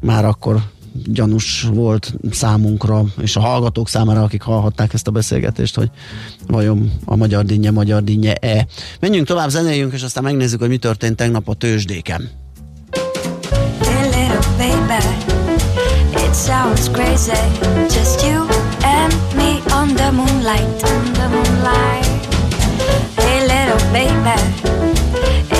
[0.00, 0.62] Már akkor
[1.04, 5.90] gyanús volt számunkra, és a hallgatók számára, akik hallhatták ezt a beszélgetést, hogy
[6.46, 8.66] vajon a magyar dinnye, magyar dinnye-e.
[9.00, 12.30] Menjünk tovább, zenéljünk, és aztán megnézzük, hogy mi történt tegnap a tőzsdéken.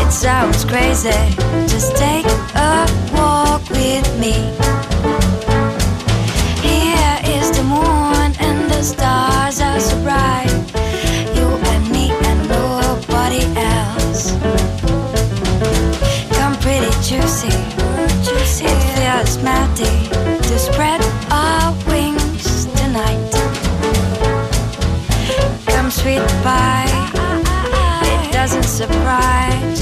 [0.09, 1.13] It sounds crazy,
[1.69, 4.78] just take a walk with me.
[8.83, 10.49] Stars are so bright.
[11.35, 14.33] You and me and nobody else.
[16.37, 17.57] Come pretty juicy,
[20.43, 23.33] to spread our wings tonight.
[25.67, 26.23] Come sweet
[28.05, 29.78] it doesn't surprise.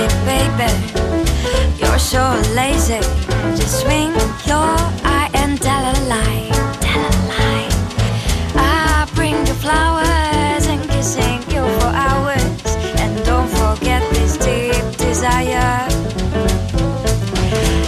[0.00, 0.72] Pretty baby,
[1.78, 2.22] you're so
[2.54, 3.00] lazy.
[3.54, 4.14] Just swing
[4.46, 4.72] your
[5.04, 6.48] eye and tell a lie.
[6.80, 7.68] Tell a lie.
[8.54, 12.76] I bring you flowers and kissing you for hours.
[12.96, 15.86] And don't forget this deep desire.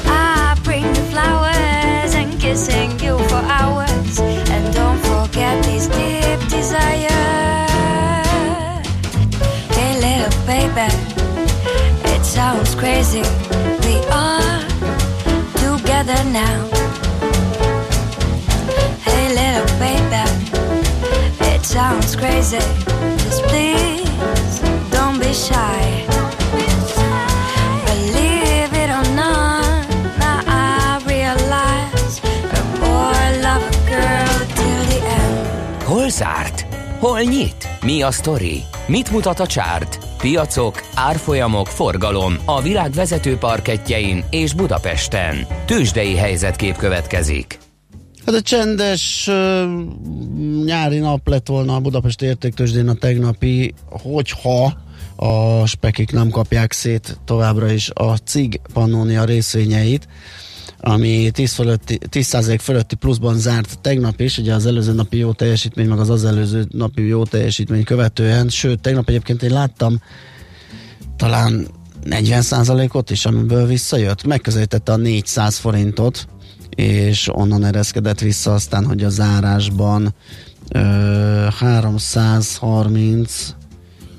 [0.04, 4.20] I bring you flowers and kissing you for hours.
[4.20, 7.08] And don't forget this deep desire.
[9.72, 10.92] Hey, little baby,
[13.02, 13.22] crazy.
[13.82, 14.62] We are
[15.58, 16.68] together now.
[19.00, 20.24] Hey, little baby,
[21.52, 22.62] it sounds crazy.
[23.18, 24.60] Just please
[24.90, 26.06] don't be shy.
[35.84, 36.10] Hol?
[37.00, 37.68] Hol nyit?
[37.82, 38.64] Mi a sztori?
[38.86, 40.01] Mit mutat a csárt?
[40.22, 45.46] Piacok, árfolyamok, forgalom a világ vezető parketjein és Budapesten.
[45.66, 47.58] Tősdei helyzetkép következik.
[48.26, 49.34] Hát a csendes uh,
[50.64, 54.72] nyári nap lett volna a Budapest értéktősdén a tegnapi, hogyha
[55.16, 60.08] a spekik nem kapják szét továbbra is a CIG Pannonia részvényeit,
[60.84, 65.88] ami 10, fölötti, 10% fölötti pluszban zárt tegnap is, ugye az előző napi jó teljesítmény,
[65.88, 70.00] meg az az előző napi jó teljesítmény követően, sőt, tegnap egyébként én láttam
[71.16, 71.66] talán
[72.04, 76.26] 40%-ot is, amiből visszajött, megközelítette a 400 forintot,
[76.70, 80.14] és onnan ereszkedett vissza aztán, hogy a zárásban
[80.68, 80.78] ö,
[81.58, 83.54] 330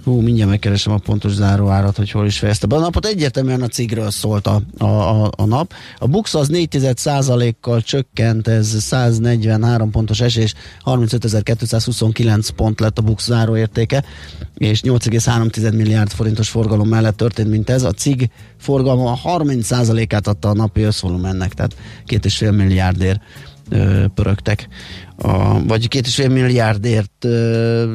[0.04, 2.76] Hú, mindjárt megkeresem a pontos záróárat, hogy hol is fejezte be.
[2.76, 5.74] A napot egyértelműen a cigről szólt a, a, a, a nap.
[5.98, 10.54] A Bux az 4 kal csökkent, ez 143 pontos esés,
[10.86, 14.04] 35.229 pont lett a Bux záróértéke,
[14.58, 17.84] és 8,3 milliárd forintos forgalom mellett történt, mint ez.
[17.84, 21.76] A cig forgalma a 30%-át adta a napi összvolumennek, tehát
[22.08, 23.22] 2,5 milliárdért
[24.14, 24.68] pörögtek,
[25.18, 27.28] a, vagy két és fél milliárdért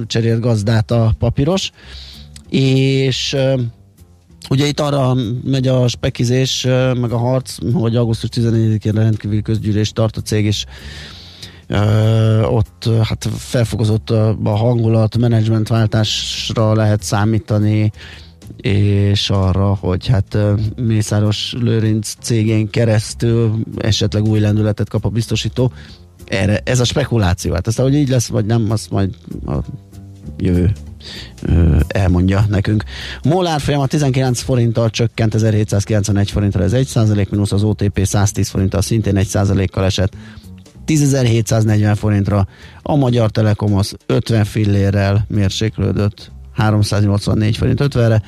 [0.06, 1.70] cserélt gazdát a papíros,
[2.50, 3.36] és
[4.50, 5.14] ugye itt arra
[5.44, 6.64] megy a spekizés,
[7.00, 10.64] meg a harc, hogy augusztus 14-én rendkívüli közgyűlés tart a cég, és
[11.70, 17.92] Ö, ott hát felfokozott a hangulat, menedzsmentváltásra lehet számítani,
[18.56, 20.38] és arra, hogy hát
[20.76, 25.72] Mészáros Lőrinc cégén keresztül esetleg új lendületet kap a biztosító.
[26.24, 27.54] Erre, ez a spekuláció.
[27.54, 29.14] Hát aztán, hogy így lesz, vagy nem, azt majd
[29.46, 29.56] a
[30.38, 30.72] jövő
[31.88, 32.84] elmondja nekünk.
[33.22, 38.82] Molár folyama 19 forinttal csökkent, 1791 forintra ez 1 százalék, mínusz az OTP 110 forinttal
[38.82, 40.12] szintén 1 százalékkal esett.
[40.86, 42.46] 10.740 forintra
[42.82, 48.22] a Magyar Telekom az 50 fillérrel mérséklődött 384 forint 50-re.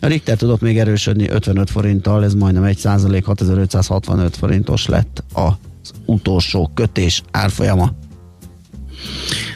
[0.00, 5.92] A Richter tudott még erősödni 55 forinttal, ez majdnem 1 százalék, 6565 forintos lett az
[6.04, 7.92] utolsó kötés árfolyama.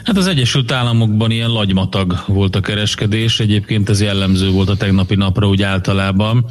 [0.04, 5.14] Hát az Egyesült Államokban ilyen lagymatag volt a kereskedés, egyébként ez jellemző volt a tegnapi
[5.14, 6.44] napra úgy általában,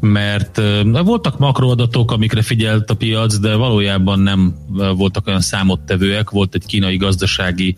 [0.00, 0.60] mert
[1.04, 4.54] voltak makroadatok, amikre figyelt a piac, de valójában nem
[4.96, 7.76] voltak olyan számottevőek, volt egy kínai gazdasági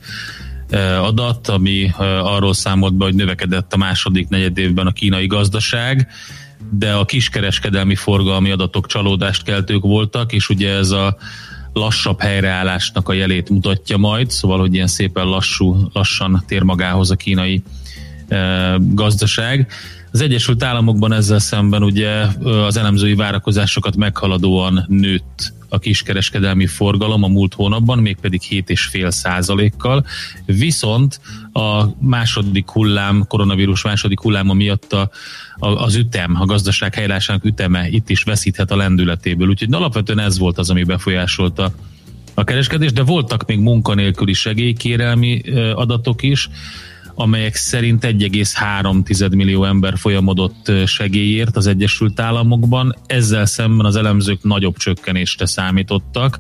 [1.01, 1.91] adat, ami
[2.23, 6.09] arról számolt be, hogy növekedett a második negyedévben a kínai gazdaság,
[6.71, 11.17] de a kiskereskedelmi forgalmi adatok csalódást keltők voltak, és ugye ez a
[11.73, 17.17] lassabb helyreállásnak a jelét mutatja majd, szóval, hogy ilyen szépen lassú, lassan tér magához a
[17.17, 17.63] kínai
[18.79, 19.71] gazdaság.
[20.17, 27.29] Az Egyesült Államokban ezzel szemben ugye az elemzői várakozásokat meghaladóan nőtt a kiskereskedelmi forgalom a
[27.29, 30.07] múlt hónapban, mégpedig 7,5 százalékkal.
[30.47, 31.21] Viszont
[31.53, 35.11] a második hullám, koronavírus második hulláma miatt a,
[35.57, 39.49] a, az ütem, a gazdaság helylásának üteme itt is veszíthet a lendületéből.
[39.49, 41.73] Úgyhogy alapvetően ez volt az, ami befolyásolta
[42.35, 45.43] a kereskedés, de voltak még munkanélküli segélykérelmi
[45.75, 46.49] adatok is,
[47.19, 52.97] amelyek szerint 1,3 millió ember folyamodott segélyért az Egyesült Államokban.
[53.07, 56.39] Ezzel szemben az elemzők nagyobb csökkenésre számítottak.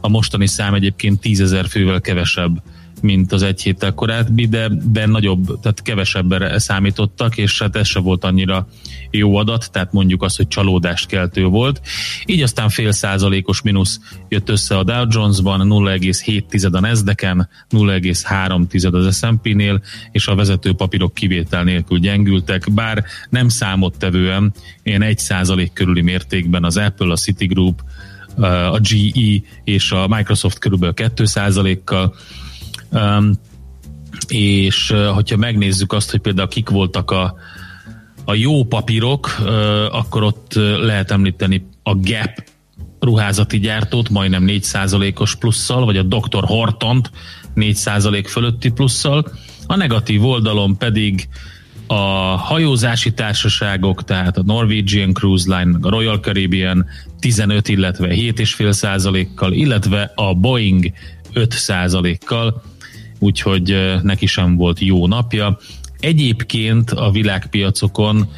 [0.00, 2.62] A mostani szám egyébként 10 ezer fővel kevesebb
[3.04, 8.00] mint az egy héttel korábbi, de, de nagyobb, tehát kevesebbre számítottak, és hát ez se
[8.00, 8.68] volt annyira
[9.10, 11.80] jó adat, tehát mondjuk azt, hogy csalódást keltő volt.
[12.26, 19.16] Így aztán fél százalékos mínusz jött össze a Dow Jones-ban, 0,7 a Nasdaq-en, 0,3 az
[19.16, 26.02] S&P-nél, és a vezető papírok kivétel nélkül gyengültek, bár nem számottevően, ilyen 1 százalék körüli
[26.02, 27.82] mértékben az Apple, a Citigroup,
[28.36, 30.94] a GE és a Microsoft körülbelül
[32.94, 33.38] 2%-kal.
[34.28, 37.34] És hogyha megnézzük azt, hogy például kik voltak a,
[38.24, 39.36] a jó papírok,
[39.90, 42.44] akkor ott lehet említeni a Gap
[43.00, 46.44] ruházati gyártót majdnem 4%-os plusszal, vagy a Dr.
[46.44, 47.10] Hortont
[47.56, 49.32] 4% fölötti plusszal.
[49.66, 51.28] A negatív oldalon pedig
[51.86, 51.94] a
[52.36, 56.86] hajózási társaságok, tehát a Norwegian Cruise Line, a Royal Caribbean
[57.18, 60.92] 15, illetve 7,5 százalékkal, illetve a Boeing
[61.32, 62.62] 5 százalékkal,
[63.24, 65.58] úgyhogy neki sem volt jó napja.
[66.00, 68.28] Egyébként a világpiacokon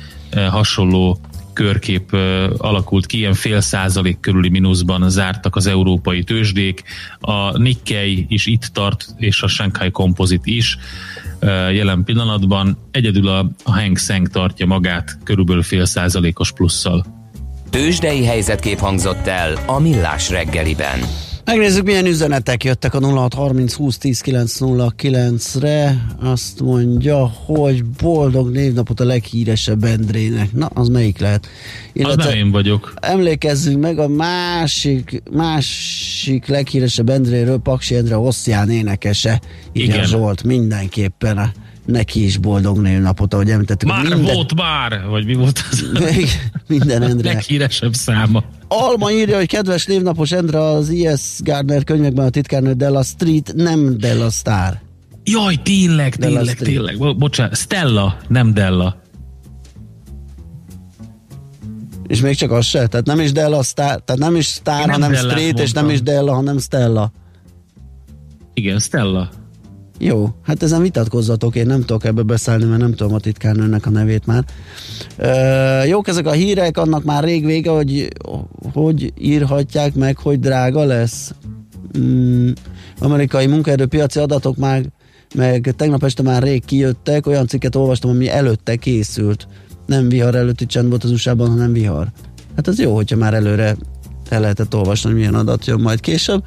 [0.50, 1.18] hasonló
[1.52, 2.12] körkép
[2.56, 6.82] alakult ki, ilyen fél százalék körüli mínuszban zártak az európai tőzsdék,
[7.20, 10.78] a Nikkei is itt tart, és a Shanghai Composite is
[11.72, 12.78] jelen pillanatban.
[12.90, 17.06] Egyedül a, Hang Seng tartja magát körülbelül fél százalékos plusszal.
[17.70, 20.98] Tőzsdei helyzetkép hangzott el a Millás reggeliben.
[21.46, 29.00] Megnézzük, milyen üzenetek jöttek a 0630 20 10 909 re Azt mondja, hogy boldog névnapot
[29.00, 30.52] a leghíresebb Endrének.
[30.52, 31.46] Na, az melyik lehet?
[31.92, 32.94] Illetve az nem én vagyok.
[33.00, 39.40] Emlékezzünk meg a másik, másik leghíresebb Endréről, Paksi Endre Oszján énekese.
[39.72, 40.04] Igen.
[40.04, 41.38] Zsolt, mindenképpen
[41.86, 43.88] neki is boldog névnapot, ahogy említettük.
[43.88, 44.34] Már minden...
[44.34, 45.84] volt már, vagy mi volt az?
[46.68, 47.32] minden Endre.
[47.32, 48.44] Leghíresebb száma.
[48.68, 51.38] Alma írja, hogy kedves névnapos Endre az I.S.
[51.38, 54.80] Gardner könyvekben a titkárnő Della Street, nem Della Star.
[55.24, 56.72] Jaj, tényleg, Della tényleg, Street.
[56.72, 56.98] tényleg.
[56.98, 59.00] Bo- bocsánat, Stella, nem Della.
[62.06, 62.86] És még csak az se?
[62.86, 65.64] Tehát nem is Della Star, tehát nem is Star, hanem Street, mondtam.
[65.64, 67.12] és nem is Della, hanem Stella.
[68.54, 69.30] Igen, Stella.
[69.98, 73.90] Jó, hát ezen vitatkozzatok, én nem tudok ebbe beszállni, mert nem tudom a titkárnőnek a
[73.90, 74.44] nevét már.
[75.16, 78.08] Ö, jók ezek a hírek, annak már rég vége, hogy
[78.72, 81.34] hogy írhatják meg, hogy drága lesz.
[81.98, 82.50] Mm,
[82.98, 84.82] amerikai munkaerőpiaci adatok már
[85.34, 89.48] meg tegnap este már rég kijöttek, olyan cikket olvastam, ami előtte készült.
[89.86, 92.08] Nem vihar előtti csend volt az USA-ban, hanem vihar.
[92.56, 93.76] Hát az jó, hogyha már előre
[94.28, 96.44] el lehetett olvasni, hogy milyen adat jön majd később.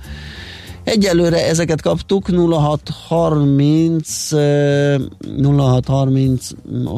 [0.89, 6.49] Egyelőre ezeket kaptuk 0630 0630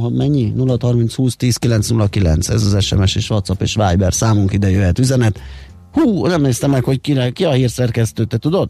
[0.10, 0.54] mennyi?
[0.58, 5.40] 0630 20 10 909 ez az SMS és WhatsApp és Viber számunk ide jöhet üzenet.
[5.92, 8.70] Hú, nem néztem meg, hogy ki, ki a hírszerkesztő, te tudod?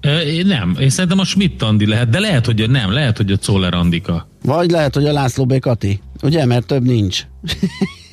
[0.00, 3.36] Ö, nem, én szerintem a Schmidt Andi lehet, de lehet, hogy nem, lehet, hogy a
[3.36, 4.28] Czoller Andika.
[4.42, 5.58] Vagy lehet, hogy a László B.
[5.58, 6.00] Kati.
[6.22, 7.26] Ugye, mert több nincs.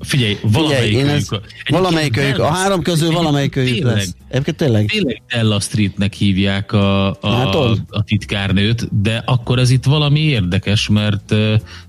[0.00, 4.14] Figyelj, valamelyik Figyelj, őjük, valamelyik őjük, a három közül valamelyik őjük lesz.
[4.28, 4.86] Egyébként tényleg.
[4.86, 10.88] Tényleg Della Streetnek hívják a, a, a, a titkárnőt, de akkor ez itt valami érdekes,
[10.88, 11.34] mert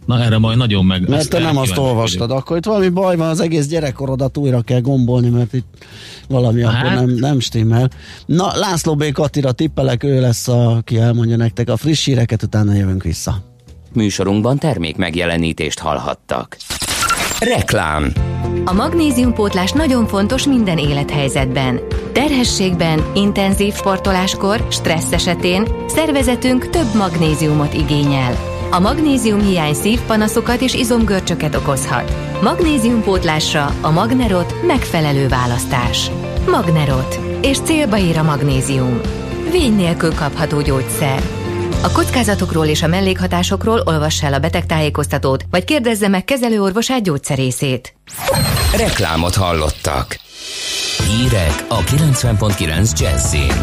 [0.05, 1.09] na erre majd nagyon meg...
[1.09, 4.81] Mert te nem azt olvastad, akkor itt valami baj van, az egész gyerekkorodat újra kell
[4.81, 5.67] gombolni, mert itt
[6.27, 7.89] valami hát, akkor nem, nem stimmel.
[8.25, 9.11] Na, László B.
[9.11, 13.43] Katira tippelek, ő lesz, a, aki elmondja nektek a friss híreket, utána jövünk vissza.
[13.93, 16.57] Műsorunkban termék megjelenítést hallhattak.
[17.39, 18.11] Reklám
[18.65, 21.79] A magnéziumpótlás nagyon fontos minden élethelyzetben.
[22.11, 28.33] Terhességben, intenzív sportoláskor, stressz esetén szervezetünk több magnéziumot igényel.
[28.71, 32.13] A magnézium hiány szívpanaszokat és izomgörcsöket okozhat.
[32.41, 36.11] Magnéziumpótlásra a Magnerot megfelelő választás.
[36.47, 37.19] Magnerot.
[37.41, 39.01] És célba ír a magnézium.
[39.51, 41.38] Vény nélkül kapható gyógyszer.
[41.81, 47.93] A kockázatokról és a mellékhatásokról olvassa el a betegtájékoztatót, vagy kérdezze meg kezelőorvosát gyógyszerészét.
[48.77, 50.19] Reklámot hallottak.
[51.07, 53.53] Hírek a 90.9 Jazzin.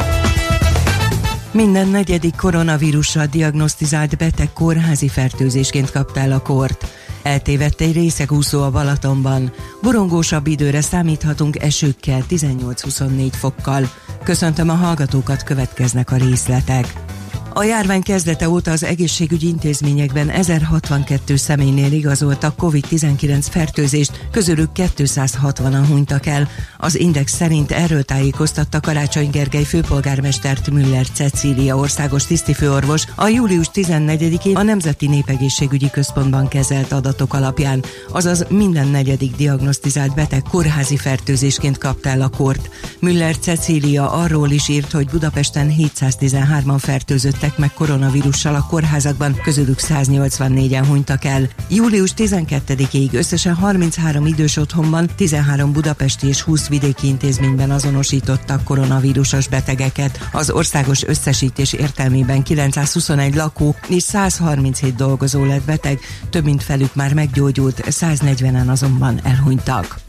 [1.51, 6.87] Minden negyedik koronavírussal diagnosztizált beteg kórházi fertőzésként kapta el a kort.
[7.23, 9.53] Eltévedt egy részegúszó a Balatonban.
[9.83, 13.91] Borongósabb időre számíthatunk esőkkel 18-24 fokkal.
[14.25, 17.06] Köszöntöm a hallgatókat, következnek a részletek.
[17.59, 26.27] A járvány kezdete óta az egészségügyi intézményekben 1062 személynél igazoltak COVID-19 fertőzést, közülük 260-an hunytak
[26.27, 26.49] el.
[26.79, 34.57] Az Index szerint erről tájékoztatta Karácsony Gergely főpolgármestert Müller Cecília országos tisztifőorvos a július 14-én
[34.57, 42.09] a Nemzeti Népegészségügyi Központban kezelt adatok alapján, azaz minden negyedik diagnosztizált beteg kórházi fertőzésként kapta
[42.09, 42.70] el a kort.
[43.01, 49.78] Müller Cecília arról is írt, hogy Budapesten 713-an fertőzöttek haltak meg koronavírussal a kórházakban, közülük
[49.80, 51.49] 184-en hunytak el.
[51.68, 60.28] Július 12-ig összesen 33 idős otthonban, 13 budapesti és 20 vidéki intézményben azonosítottak koronavírusos betegeket.
[60.32, 65.99] Az országos összesítés értelmében 921 lakó és 137 dolgozó lett beteg,
[66.30, 70.06] több mint felük már meggyógyult, 140-en azonban elhunytak.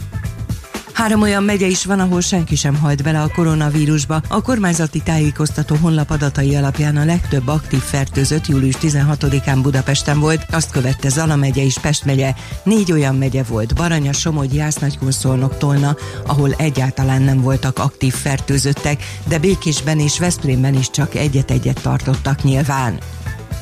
[0.97, 4.21] Három olyan megye is van, ahol senki sem hajt bele a koronavírusba.
[4.27, 10.71] A kormányzati tájékoztató honlap adatai alapján a legtöbb aktív fertőzött július 16-án Budapesten volt, azt
[10.71, 12.33] követte Zala megye és Pest megye.
[12.63, 15.95] Négy olyan megye volt, Baranya, Somogy, Jász, Nagykunszolnok, Tolna,
[16.25, 22.99] ahol egyáltalán nem voltak aktív fertőzöttek, de Békésben és Veszprémben is csak egyet-egyet tartottak nyilván.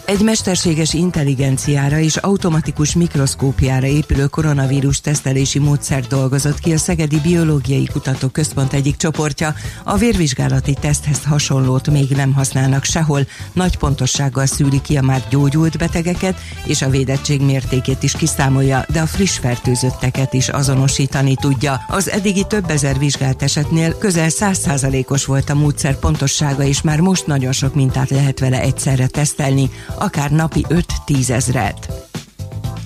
[0.06, 7.86] Egy mesterséges intelligenciára és automatikus mikroszkópiára épülő koronavírus tesztelési módszer dolgozott ki a Szegedi Biológiai
[7.92, 9.54] Kutatóközpont egyik csoportja.
[9.84, 15.78] A vérvizsgálati teszthez hasonlót még nem használnak sehol, nagy pontossággal szűri ki a már gyógyult
[15.78, 21.82] betegeket, és a védettség mértékét is kiszámolja, de a friss fertőzötteket is azonosítani tudja.
[21.88, 27.28] Az eddigi több ezer vizsgált esetnél közel 100%-os volt a módszer pontossága, és már most
[27.28, 31.88] nagyon sok mintát lehet vele egyszerre tesztelni akár napi 5-10 ezret.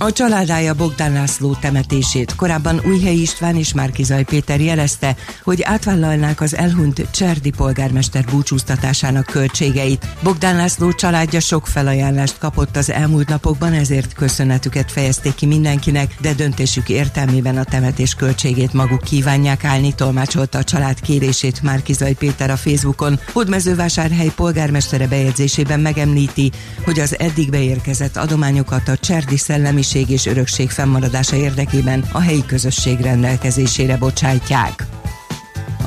[0.01, 6.55] A családája Bogdán László temetését korábban Újhely István és Márkizaj Péter jelezte, hogy átvállalnák az
[6.55, 10.07] elhunyt Cserdi polgármester búcsúztatásának költségeit.
[10.23, 16.33] Bogdán László családja sok felajánlást kapott az elmúlt napokban, ezért köszönetüket fejezték ki mindenkinek, de
[16.33, 22.57] döntésük értelmében a temetés költségét maguk kívánják állni, tolmácsolta a család kérését Márkizaj Péter a
[22.57, 23.19] Facebookon.
[23.33, 26.51] Hódmezővásárhely polgármestere bejegyzésében megemlíti,
[26.85, 32.45] hogy az eddig beérkezett adományokat a Cserdi szellemi személyiség és örökség fennmaradása érdekében a helyi
[32.45, 34.98] közösség rendelkezésére bocsátják.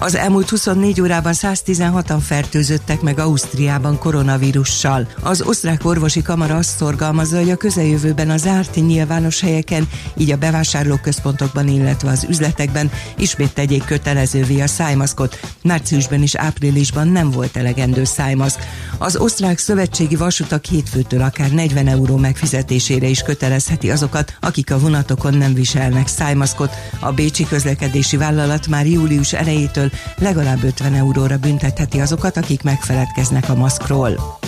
[0.03, 5.09] Az elmúlt 24 órában 116-an fertőzöttek meg Ausztriában koronavírussal.
[5.21, 10.37] Az osztrák orvosi kamara azt szorgalmazza, hogy a közeljövőben a zárt nyilvános helyeken, így a
[10.37, 15.41] bevásárlóközpontokban, illetve az üzletekben ismét tegyék kötelezővé a szájmaszkot.
[15.63, 18.59] Márciusban és áprilisban nem volt elegendő szájmaszk.
[18.99, 25.35] Az osztrák szövetségi vasutak hétfőtől akár 40 euró megfizetésére is kötelezheti azokat, akik a vonatokon
[25.35, 26.75] nem viselnek szájmaszkot.
[27.01, 33.55] A Bécsi közlekedési vállalat már július elejétől legalább 50 euróra büntetheti azokat, akik megfeledkeznek a
[33.55, 34.39] maszkról.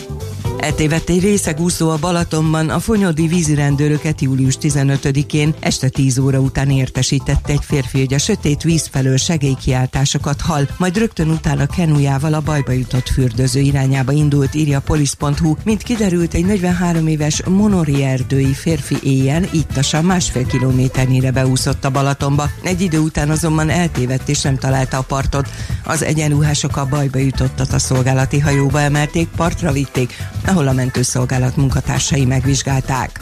[0.64, 7.52] Eltévedt egy részegúszó a Balatonban, a fonyodi vízirendőröket július 15-én este 10 óra után értesítette
[7.52, 12.72] egy férfi, hogy a sötét víz felől segélykiáltásokat hall, majd rögtön utána kenujával a bajba
[12.72, 15.54] jutott fürdőző irányába indult, írja polisz.hu.
[15.64, 22.50] Mint kiderült, egy 43 éves monori erdői férfi éjjel ittasan másfél kilométernyire beúszott a Balatonba.
[22.62, 25.48] Egy idő után azonban eltévedt és nem találta a partot.
[25.84, 30.16] Az egyenruhások a bajba jutottat a szolgálati hajóba emelték, partra vitték,
[30.54, 33.20] ahol a mentőszolgálat munkatársai megvizsgálták.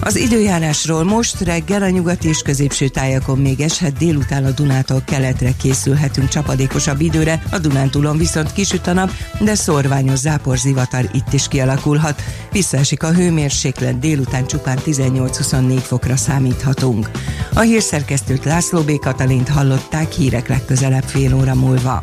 [0.00, 5.50] Az időjárásról most reggel a nyugati és középső tájakon még eshet, délután a Dunától keletre
[5.62, 9.10] készülhetünk csapadékosabb időre, a Dunántúlon viszont kisüt a nap,
[9.40, 12.22] de szorványos záporzivatar itt is kialakulhat.
[12.52, 17.10] Visszaesik a hőmérséklet, délután csupán 18-24 fokra számíthatunk.
[17.54, 18.98] A hírszerkesztőt László B.
[18.98, 22.02] Katalint hallották hírek legközelebb fél óra múlva.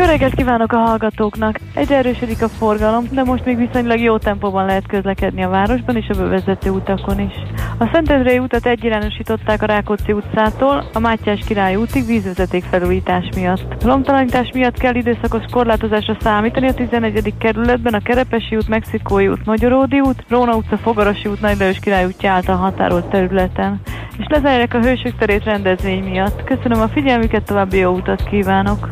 [0.00, 1.58] Jó reggelt kívánok a hallgatóknak!
[1.74, 6.08] Egyre erősödik a forgalom, de most még viszonylag jó tempóban lehet közlekedni a városban és
[6.08, 7.32] a bevezető utakon is.
[7.78, 13.82] A Szentendrei utat egyirányosították a Rákóczi utcától a Mátyás Király útig vízvezeték felújítás miatt.
[13.84, 17.34] Lomtalanítás miatt kell időszakos korlátozásra számítani a 11.
[17.38, 22.30] kerületben a Kerepesi út, Mexikói út, Magyaródi út, Róna utca, Fogarosi út, Nagy Király útja
[22.30, 23.80] által határolt területen.
[24.18, 26.44] És lezárják a Hősök terét rendezvény miatt.
[26.44, 28.88] Köszönöm a figyelmüket, további jó utat kívánok!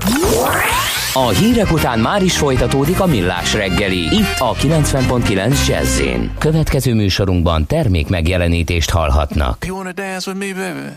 [1.13, 6.01] A hírek után már is folytatódik a millás reggeli, itt a 90.9 jazz
[6.39, 9.65] Következő műsorunkban termék megjelenítést hallhatnak.
[9.67, 10.89] You wanna dance with me, baby?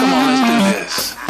[0.00, 1.23] Come on, let's do this.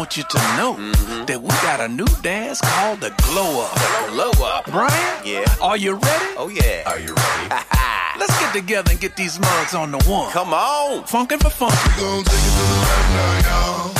[0.00, 1.26] Want you to know mm-hmm.
[1.26, 3.76] that we got a new dance called the Glow Up.
[4.08, 4.64] Glow up.
[4.64, 5.26] Brian?
[5.26, 5.44] Yeah.
[5.60, 6.34] Are you ready?
[6.38, 6.88] Oh yeah.
[6.88, 7.54] Are you ready?
[8.18, 10.32] Let's get together and get these mugs on the one.
[10.32, 11.04] Come on.
[11.04, 11.68] Funkin' for fun.
[11.84, 13.99] We gon' take it to the left now, y'all.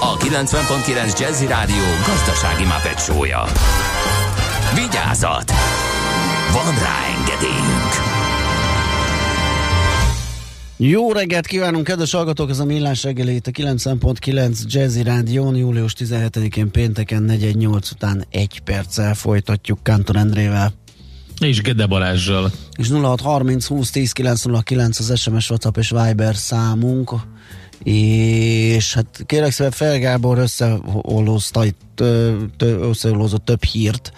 [0.00, 3.44] a 90.9 Jazzy Rádió gazdasági mapetsója.
[4.74, 5.50] Vigyázat!
[6.52, 7.92] Van rá engedélyünk!
[10.76, 12.50] Jó reggelt kívánunk, kedves hallgatók!
[12.50, 18.60] Ez a Millás reggeli itt a 9.9 Jazzy Rádión, július 17-én pénteken 418 után egy
[18.64, 20.72] perccel folytatjuk Kántor Endrével.
[21.40, 22.50] És Gede Balázsjal.
[22.76, 27.12] És 0630 20 10 909 az SMS, WhatsApp és Viber számunk.
[27.84, 32.02] És hát kérlek szépen Fel Gábor összeollózta itt,
[32.58, 34.12] összeollózott több hírt,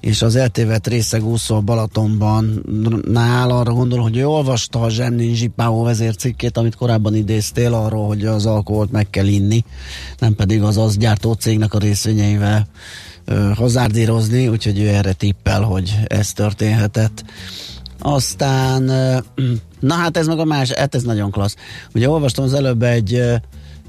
[0.00, 2.64] és az eltévedt részeg úszó Balatonban
[3.06, 8.24] nál arra gondol, hogy ő olvasta a Zsemnin Zsipáó vezércikkét, amit korábban idéztél arról, hogy
[8.24, 9.64] az alkoholt meg kell inni,
[10.18, 12.66] nem pedig az az gyártó cégnek a részvényeivel
[13.54, 17.24] hazárdírozni, úgyhogy ő erre tippel, hogy ez történhetett.
[17.98, 18.92] Aztán,
[19.84, 21.56] na hát ez meg a más, hát ez nagyon klassz.
[21.94, 23.22] Ugye olvastam az előbb egy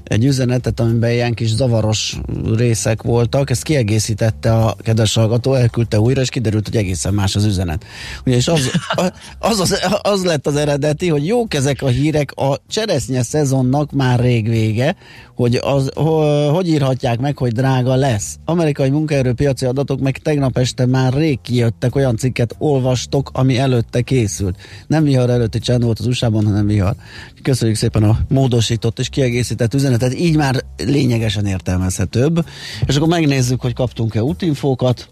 [0.06, 2.20] egy üzenetet, amiben ilyen kis zavaros
[2.56, 7.44] részek voltak, ezt kiegészítette a kedves hallgató, elküldte újra, és kiderült, hogy egészen más az
[7.44, 7.84] üzenet.
[8.24, 8.70] Ugyanis az,
[9.38, 14.20] az, az, az lett az eredeti, hogy jók ezek a hírek, a cseresznye szezonnak már
[14.20, 14.96] rég vége,
[15.34, 16.20] hogy az, ho,
[16.52, 18.36] hogy írhatják meg, hogy drága lesz.
[18.44, 24.56] Amerikai munkaerőpiaci adatok meg tegnap este már rég kijöttek, olyan cikket olvastok, ami előtte készült.
[24.86, 26.94] Nem vihar előtti csend volt az USA-ban, hanem vihar.
[27.42, 32.44] Köszönjük szépen a módosított és kiegészített üzenet üzenetet, így már lényegesen értelmezhetőbb.
[32.86, 35.08] És akkor megnézzük, hogy kaptunk-e útinfókat.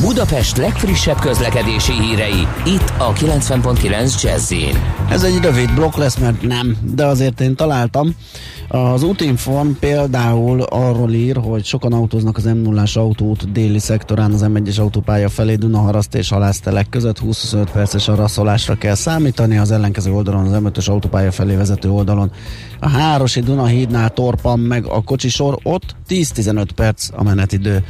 [0.00, 4.52] Budapest legfrissebb közlekedési hírei, itt a 90.9 jazz
[5.10, 8.14] Ez egy rövid blokk lesz, mert nem, de azért én találtam.
[8.72, 14.44] Az útinform például arról ír, hogy sokan autóznak az m 0 autót déli szektorán az
[14.48, 20.46] M1-es autópálya felé Dunaharaszt és Halásztelek között 25 perces araszolásra kell számítani, az ellenkező oldalon
[20.46, 22.32] az M5-ös autópálya felé vezető oldalon
[22.80, 27.84] a Hárosi Dunahídnál torpan meg a kocsisor, ott 10-15 perc a menetidő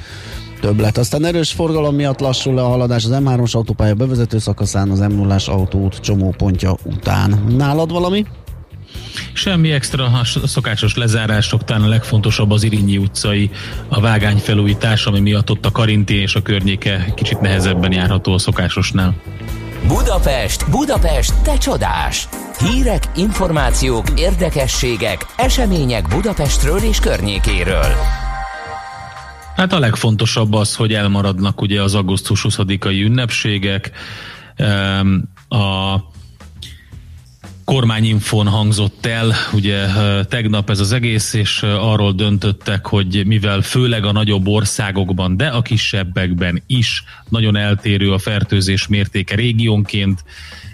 [0.60, 0.98] többlet.
[0.98, 5.12] Aztán erős forgalom miatt lassul le a haladás az M3-as autópálya bevezető szakaszán az m
[5.12, 7.44] 0 autóút csomópontja után.
[7.56, 8.26] Nálad valami?
[9.32, 10.04] Semmi extra,
[10.42, 13.50] a szokásos lezárások, talán a legfontosabb az Irinyi utcai,
[13.88, 18.38] a vágány felújítás, ami miatt ott a Karinti és a környéke kicsit nehezebben járható a
[18.38, 19.14] szokásosnál.
[19.86, 22.28] Budapest, Budapest, te csodás!
[22.58, 27.94] Hírek, információk, érdekességek, események Budapestről és környékéről.
[29.56, 33.90] Hát a legfontosabb az, hogy elmaradnak ugye az augusztus 20-ai ünnepségek,
[35.48, 35.96] a
[37.72, 39.86] kormányinfon hangzott el, ugye
[40.24, 45.62] tegnap ez az egész, és arról döntöttek, hogy mivel főleg a nagyobb országokban, de a
[45.62, 50.24] kisebbekben is nagyon eltérő a fertőzés mértéke régiónként,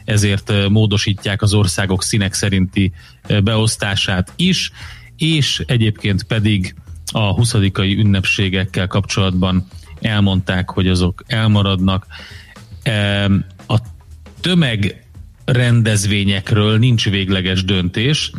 [0.04, 2.92] ezért módosítják az országok színek szerinti
[3.44, 4.72] beosztását is,
[5.16, 6.74] és egyébként pedig
[7.12, 9.66] a 20 ünnepségekkel kapcsolatban
[10.00, 12.06] elmondták, hogy azok elmaradnak.
[13.66, 13.78] A
[14.40, 15.07] tömeg
[15.48, 18.30] rendezvényekről nincs végleges döntés,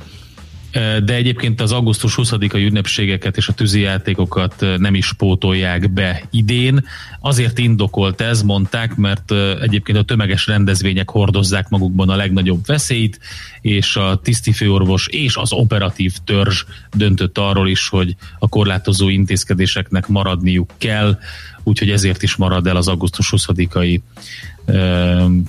[1.04, 6.86] de egyébként az augusztus 20-ai ünnepségeket és a tűzijátékokat nem is pótolják be idén.
[7.20, 13.20] Azért indokolt ez, mondták, mert egyébként a tömeges rendezvények hordozzák magukban a legnagyobb veszélyt,
[13.62, 16.64] és a tisztifőorvos és az operatív törzs
[16.94, 21.20] döntött arról is, hogy a korlátozó intézkedéseknek maradniuk kell,
[21.64, 24.00] úgyhogy ezért is marad el az augusztus 20-ai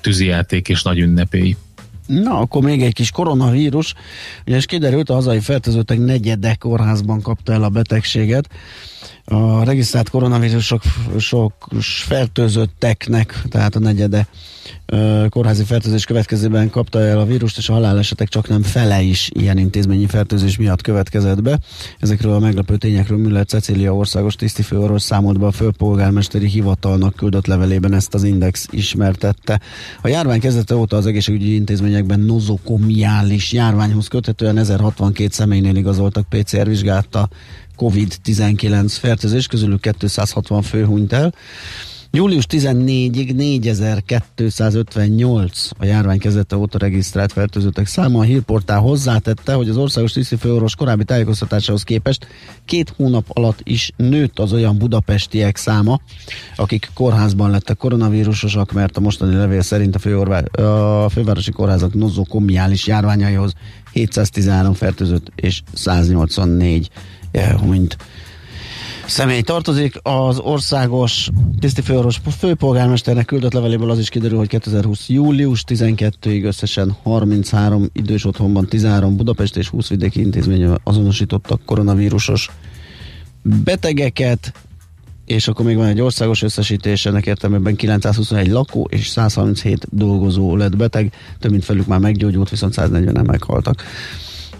[0.01, 1.57] tűzijáték és nagy ünnepély.
[2.11, 3.95] Na, akkor még egy kis koronavírus.
[4.47, 8.49] Ugye, és kiderült, a hazai fertőzöttek negyede kórházban kapta el a betegséget.
[9.33, 10.83] A regisztrált koronavírusok
[11.19, 11.53] sok
[12.07, 14.27] fertőzötteknek, tehát a negyede
[15.29, 19.59] kórházi fertőzés következőben kapta el a vírust, és a halálesetek csak nem fele is ilyen
[19.59, 21.59] intézményi fertőzés miatt következett be.
[21.99, 27.95] Ezekről a meglepő tényekről Müller Cecília országos tisztifőorvos számolt be a főpolgármesteri hivatalnak küldött levelében
[27.95, 29.61] ezt az index ismertette.
[30.03, 37.29] A járvány kezdete óta az egészségügyi intézményekben nozokomiális járványhoz köthetően 1062 személynél igazoltak PCR vizsgálta
[37.81, 41.35] COVID-19 fertőzés, közülük 260 fő hunyt el.
[42.13, 48.19] Július 14-ig 4258 a járvány kezdete óta regisztrált fertőzöttek száma.
[48.19, 52.27] A hírportál hozzátette, hogy az országos tisztifőorvos korábbi tájékoztatásához képest
[52.65, 56.01] két hónap alatt is nőtt az olyan budapestiek száma,
[56.57, 62.87] akik kórházban lettek koronavírusosak, mert a mostani levél szerint a, főorvá- a fővárosi kórházak nozokomiális
[62.87, 63.53] járványaihoz
[63.93, 66.91] 713 fertőzött és 184
[67.33, 67.97] elhunyt
[69.11, 69.99] személy tartozik.
[70.03, 71.29] Az országos
[71.59, 75.09] tisztifőorvos főpolgármesternek küldött leveléből az is kiderül, hogy 2020.
[75.09, 82.51] július 12-ig összesen 33 idős otthonban 13 Budapest és 20 vidéki intézmény azonosítottak koronavírusos
[83.43, 84.53] betegeket,
[85.27, 90.77] és akkor még van egy országos összesítés, ennek értelmében 921 lakó és 137 dolgozó lett
[90.77, 93.83] beteg, több mint felük már meggyógyult, viszont 140-en meghaltak.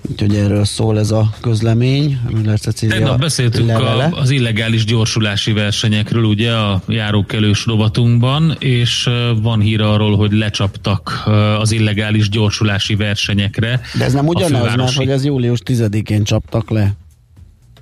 [0.09, 2.21] Úgyhogy erről szól ez a közlemény.
[2.31, 9.09] Müller Cecília Tegnap beszéltünk a, az illegális gyorsulási versenyekről, ugye a járókelős rovatunkban, és
[9.43, 11.23] van hír arról, hogy lecsaptak
[11.59, 13.81] az illegális gyorsulási versenyekre.
[13.99, 16.95] De ez nem ugyanaz, mert hogy ez július 10-én csaptak le.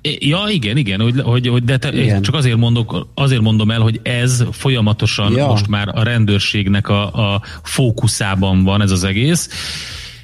[0.01, 2.21] Ja, igen, igen, hogy, hogy, hogy de te, igen.
[2.21, 5.47] csak azért, mondok, azért mondom el, hogy ez folyamatosan ja.
[5.47, 9.49] most már a rendőrségnek a, a fókuszában van ez az egész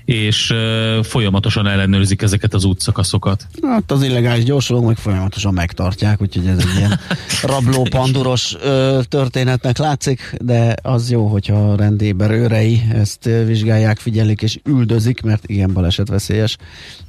[0.06, 0.54] és
[1.04, 3.48] folyamatosan ellenőrzik ezeket az útszakaszokat.
[3.62, 7.00] Hát az illegális gyorsulók meg folyamatosan megtartják, úgyhogy ez egy ilyen
[7.54, 8.56] rabló panduros
[9.10, 15.44] történetnek látszik, de az jó, hogyha a rendéber őrei ezt vizsgálják, figyelik és üldözik, mert
[15.46, 16.58] igen balesetveszélyes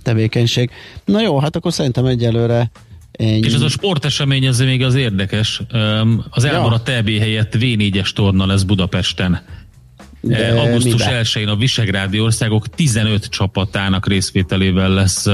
[0.03, 0.71] tevékenység.
[1.05, 2.71] Na jó, hát akkor szerintem egyelőre
[3.19, 3.47] Ennyi.
[3.47, 5.63] És ez a sportesemény ez még az érdekes.
[6.31, 6.95] Az elmaradt ja.
[6.95, 9.43] EB helyett V4-es torna lesz Budapesten.
[10.27, 15.27] De Augusztus 1-én a Visegrádi országok 15 csapatának részvételével lesz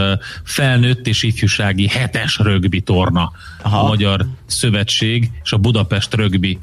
[0.45, 3.33] felnőtt és ifjúsági hetes rögbi torna.
[3.63, 3.79] Aha.
[3.79, 6.59] A Magyar Szövetség és a Budapest rögbi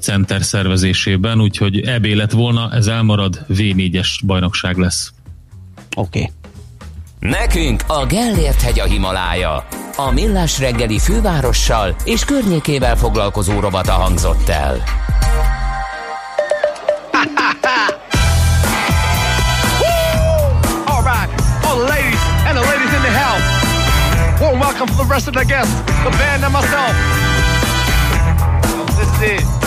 [0.00, 5.12] center szervezésében, úgyhogy EB lett volna, ez elmarad, V4-es bajnokság lesz.
[5.96, 6.18] Oké.
[6.18, 6.30] Okay.
[7.30, 9.66] Nekünk a Gellért hegy a Himalája.
[9.96, 14.82] A Millás reggeli fővárossal és környékével foglalkozó robata hangzott el.
[24.42, 25.72] Warm welcome for the rest of the guests,
[26.02, 26.96] the band and myself.
[28.98, 29.61] This is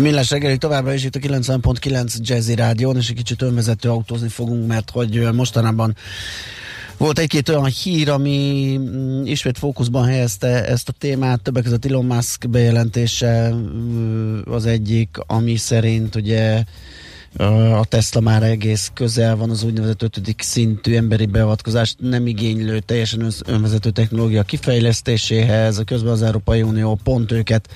[0.00, 4.28] a Millás reggeli továbbra is itt a 90.9 Jazzy Rádión, és egy kicsit önvezető autózni
[4.28, 5.96] fogunk, mert hogy mostanában
[6.96, 12.04] volt egy-két olyan hír, ami mm, ismét fókuszban helyezte ezt a témát, többek között Elon
[12.04, 16.64] Musk bejelentése ö, az egyik, ami szerint ugye
[17.78, 23.20] a Tesla már egész közel van az úgynevezett ötödik szintű emberi beavatkozást nem igénylő teljesen
[23.20, 27.68] ön- önvezető technológia kifejlesztéséhez, közben az Európai Unió pont őket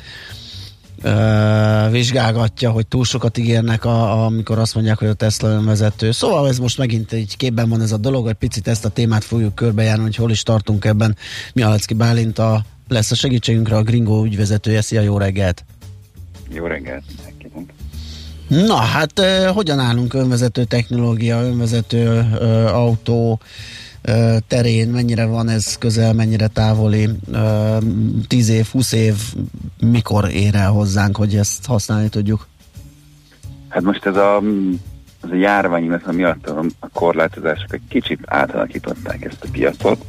[1.05, 6.11] ö, vizsgálgatja, hogy túl sokat ígérnek, a, a, amikor azt mondják, hogy a Tesla önvezető.
[6.11, 9.25] Szóval ez most megint egy képben van ez a dolog, egy picit ezt a témát
[9.25, 11.17] fogjuk körbejárni, hogy hol is tartunk ebben.
[11.55, 14.81] Mihalecki Bálint a, lesz a segítségünkre a Gringo ügyvezetője.
[14.81, 15.65] Szia, jó reggelt!
[16.51, 17.03] Jó reggelt.
[18.49, 23.41] Na, hát eh, hogyan állunk önvezető technológia, önvezető eh, autó
[24.49, 27.77] terén, mennyire van ez közel, mennyire távoli, ö,
[28.29, 29.15] 10 év, 20 év,
[29.81, 32.47] mikor ér el hozzánk, hogy ezt használni tudjuk?
[33.69, 34.43] Hát most ez a,
[35.25, 40.05] ez a járvány, illetve miatt a, korlátozások egy kicsit átalakították ezt a piacot,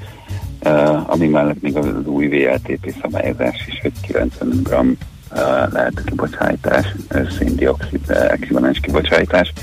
[1.05, 6.01] ami mellett még az, az új VLTP szabályozás is, hogy 90 g uh, lehet a
[6.05, 6.95] kibocsátás,
[7.37, 9.53] széndiokszid uh, ekvivalens kibocsátás.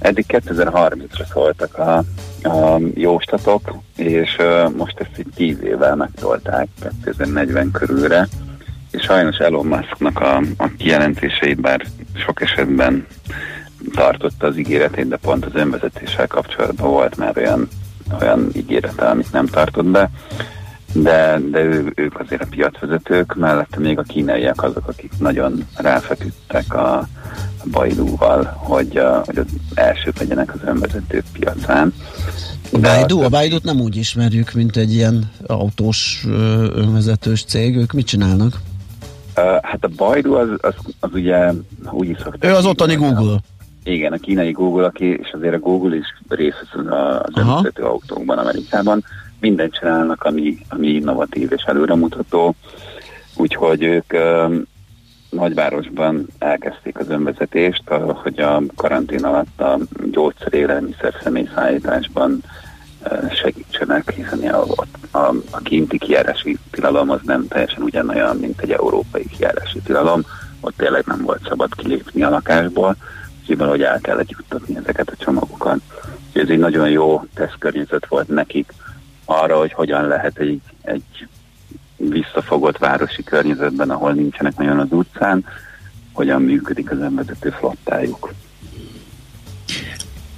[0.00, 1.96] Eddig 2030-ra szóltak a,
[2.48, 4.36] a jóstatok, és
[4.76, 6.68] most ezt egy 10 évvel megtolták
[7.04, 8.28] 2040 körülre,
[8.90, 11.86] és sajnos Elon Musknak a, a kijelentéseit, bár
[12.26, 13.06] sok esetben
[13.94, 17.68] tartotta az ígéretét, de pont az önvezetéssel kapcsolatban volt már olyan,
[18.20, 20.10] olyan ígérete, amit nem tartott be,
[20.92, 26.74] de, de ő, ők azért a piacvezetők, mellette még a kínaiak azok, akik nagyon ráfeküdtek
[26.74, 26.98] a,
[27.58, 31.94] a Baidu-val, hogy, a, hogy az elsők legyenek az önvezetők piacán.
[32.80, 36.26] Baidu, a Baidu-t nem úgy ismerjük, mint egy ilyen autós
[36.74, 38.60] önvezetős cég, ők mit csinálnak?
[39.62, 41.52] Hát a Baidu az, az, az ugye
[41.90, 42.50] úgy is szokták.
[42.50, 43.38] Ő az ottani Google.
[43.84, 48.38] Igen, a kínai Google, aki, és azért a Google is részt vesz az önvezető autókban
[48.38, 49.04] Amerikában.
[49.40, 52.54] Mindent csinálnak, ami, ami innovatív és előremutató.
[53.36, 54.12] Úgyhogy ők
[55.30, 57.82] nagyvárosban elkezdték az önvezetést,
[58.22, 59.78] hogy a karantén alatt a
[60.10, 62.42] gyógyszer, élelmiszer, személyszállításban
[63.32, 68.70] segítsenek, hiszen a, a, a, a kinti kijárási tilalom az nem teljesen ugyanolyan, mint egy
[68.70, 70.22] európai kijárási tilalom.
[70.60, 72.96] Ott tényleg nem volt szabad kilépni a lakásból,
[73.40, 75.78] úgyhogy valahogy el kellett juttatni ezeket a csomagokat.
[76.32, 78.72] Ez egy nagyon jó tesztkörnyezet volt nekik
[79.30, 81.28] arra, hogy hogyan lehet egy, egy
[81.96, 85.44] visszafogott városi környezetben, ahol nincsenek nagyon az utcán,
[86.12, 88.34] hogyan működik az önvezető flottájuk.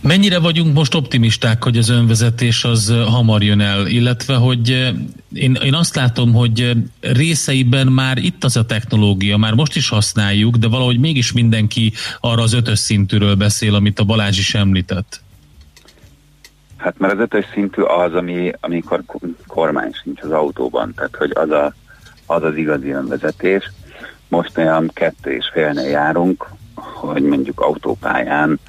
[0.01, 4.88] Mennyire vagyunk most optimisták, hogy az önvezetés az hamar jön el, illetve hogy ö,
[5.32, 10.57] én, én azt látom, hogy részeiben már itt az a technológia, már most is használjuk,
[10.57, 15.20] de valahogy mégis mindenki arra az ötös szintűről beszél, amit a Balázs is említett.
[16.83, 21.30] Hát mert az ötös szintű az, ami, amikor ko- kormány sincs az autóban, tehát hogy
[21.35, 21.72] az, a,
[22.26, 23.70] az az igazi önvezetés.
[24.28, 28.61] Most olyan kettő és félnél járunk, hogy mondjuk autópályán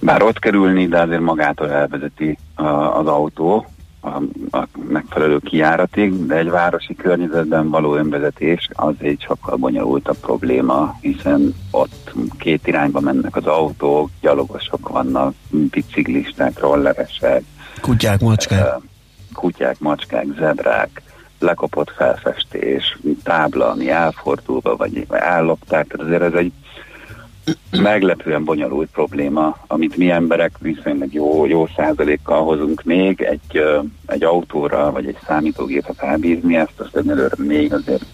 [0.00, 3.66] bár ott kerülni, de azért magától elvezeti az autó
[4.06, 4.22] a,
[4.58, 11.54] a megfelelő kijáratig, de egy városi környezetben való önvezetés az egy sokkal bonyolultabb probléma, hiszen
[11.70, 17.42] ott két irányba mennek az autók, gyalogosok vannak, biciklisták, rolleresek,
[17.80, 18.78] Kutyák, macskák.
[19.32, 21.02] kutyák, macskák, zebrák,
[21.38, 26.52] lekopott felfestés, tábla, ami elfordulva, vagy ellopták, tehát azért ez egy
[27.70, 33.62] meglepően bonyolult probléma, amit mi emberek viszonylag jó, jó százalékkal hozunk még egy,
[34.16, 38.04] egy autóra, vagy egy számítógépre felbízni, ezt azt egyelőre még azért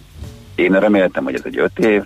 [0.54, 2.02] én reméltem, hogy ez egy öt év,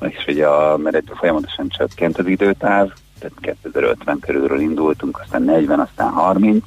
[0.00, 5.80] és ugye a, mert egy folyamatosan csökkent az időtáv, tehát 2050 körülről indultunk, aztán 40,
[5.80, 6.64] aztán 30,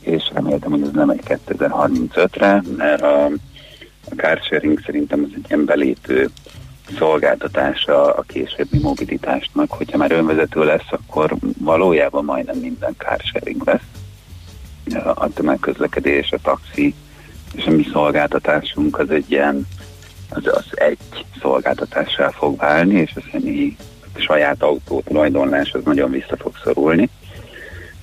[0.00, 3.24] és reméltem, hogy ez nem egy 2035-re, mert a,
[4.10, 6.30] a carsharing szerintem ez egy ilyen belépő
[6.98, 13.93] szolgáltatása a későbbi mobilitásnak, hogyha már önvezető lesz, akkor valójában majdnem minden carsharing lesz.
[15.14, 16.94] A tömegközlekedés, a taxi
[17.54, 19.66] és a mi szolgáltatásunk az egy ilyen,
[20.30, 20.98] az, az egy
[21.40, 23.76] szolgáltatással fog válni, és a személyi
[24.16, 27.08] saját autó tulajdonlás az nagyon vissza fog szorulni.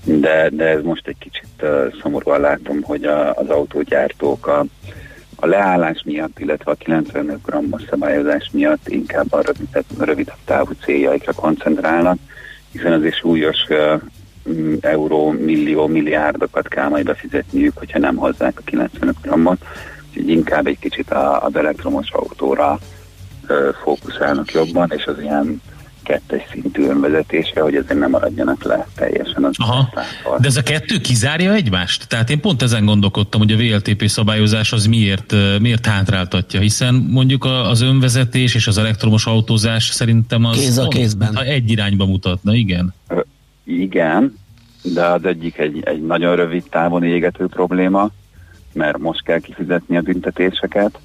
[0.04, 4.66] De, de ez most egy kicsit uh, szomorúan látom, hogy a, az autógyártók a,
[5.36, 11.34] a leállás miatt, illetve a 95 grammos szabályozás miatt inkább a rövidebb, rövidebb távú céljaikra
[11.34, 12.18] koncentrálnak,
[12.72, 14.02] hiszen azért súlyos uh,
[14.80, 19.66] euró, millió, milliárdokat kell majd befizetniük, hogyha nem hozzák a 95 grammot,
[20.10, 22.80] úgyhogy inkább egy kicsit a, az elektromos autóra
[23.50, 25.62] uh, fókuszálnak jobban, és az ilyen
[26.04, 29.90] kettes szintű önvezetésre, hogy azért nem maradjanak le teljesen az Aha.
[30.40, 32.08] De ez a kettő kizárja egymást?
[32.08, 36.94] Tehát én pont ezen gondolkodtam, hogy a VLTP szabályozás az miért, ö, miért hátráltatja, hiszen
[36.94, 41.38] mondjuk az önvezetés és az elektromos autózás szerintem az Kéz a kézben.
[41.38, 42.94] egy irányba mutatna, igen.
[43.64, 44.38] Igen,
[44.94, 48.10] de az egyik egy, egy nagyon rövid távon égető probléma,
[48.74, 51.00] mert most kell kifizetni a büntetéseket,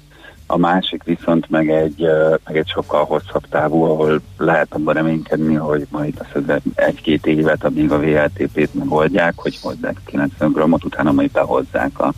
[0.49, 2.07] a másik viszont meg egy,
[2.45, 7.63] meg egy sokkal hosszabb távú, ahol lehet abban reménykedni, hogy majd az ez egy-két évet,
[7.63, 12.13] amíg a VLTP-t megoldják, hogy hozzák a 90 grammot, utána majd behozzák a,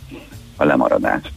[0.56, 1.32] a lemaradást.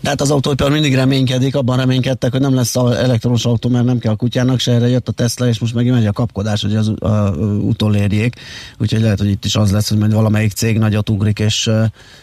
[0.00, 3.98] De hát az autóipar mindig reménykedik, abban reménykedtek, hogy nem lesz elektromos autó, mert nem
[3.98, 6.76] kell a kutyának se, erre jött a Tesla, és most megint megy a kapkodás, hogy
[6.76, 7.30] az a, a,
[7.60, 8.34] utolérjék.
[8.78, 11.70] Úgyhogy lehet, hogy itt is az lesz, hogy majd valamelyik cég nagyot ugrik, és,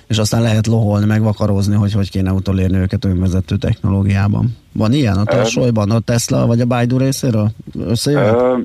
[0.08, 4.58] és aztán lehet loholni, meg vakarózni, hogy hogy kéne utolérni őket önvezető technológiában.
[4.72, 7.52] Van ilyen a tarsolyban, a Tesla vagy a Baidu részéről?
[7.80, 8.22] Összejön?
[8.22, 8.58] Ö,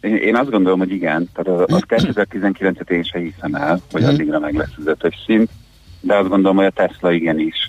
[0.00, 1.28] én azt gondolom, hogy igen.
[1.34, 4.10] Tehát az 2019-et én se hiszem el, hogy Mhm.
[4.10, 5.50] addigra meg lesz az ötös szint,
[6.00, 7.68] de azt gondolom, hogy a Tesla igenis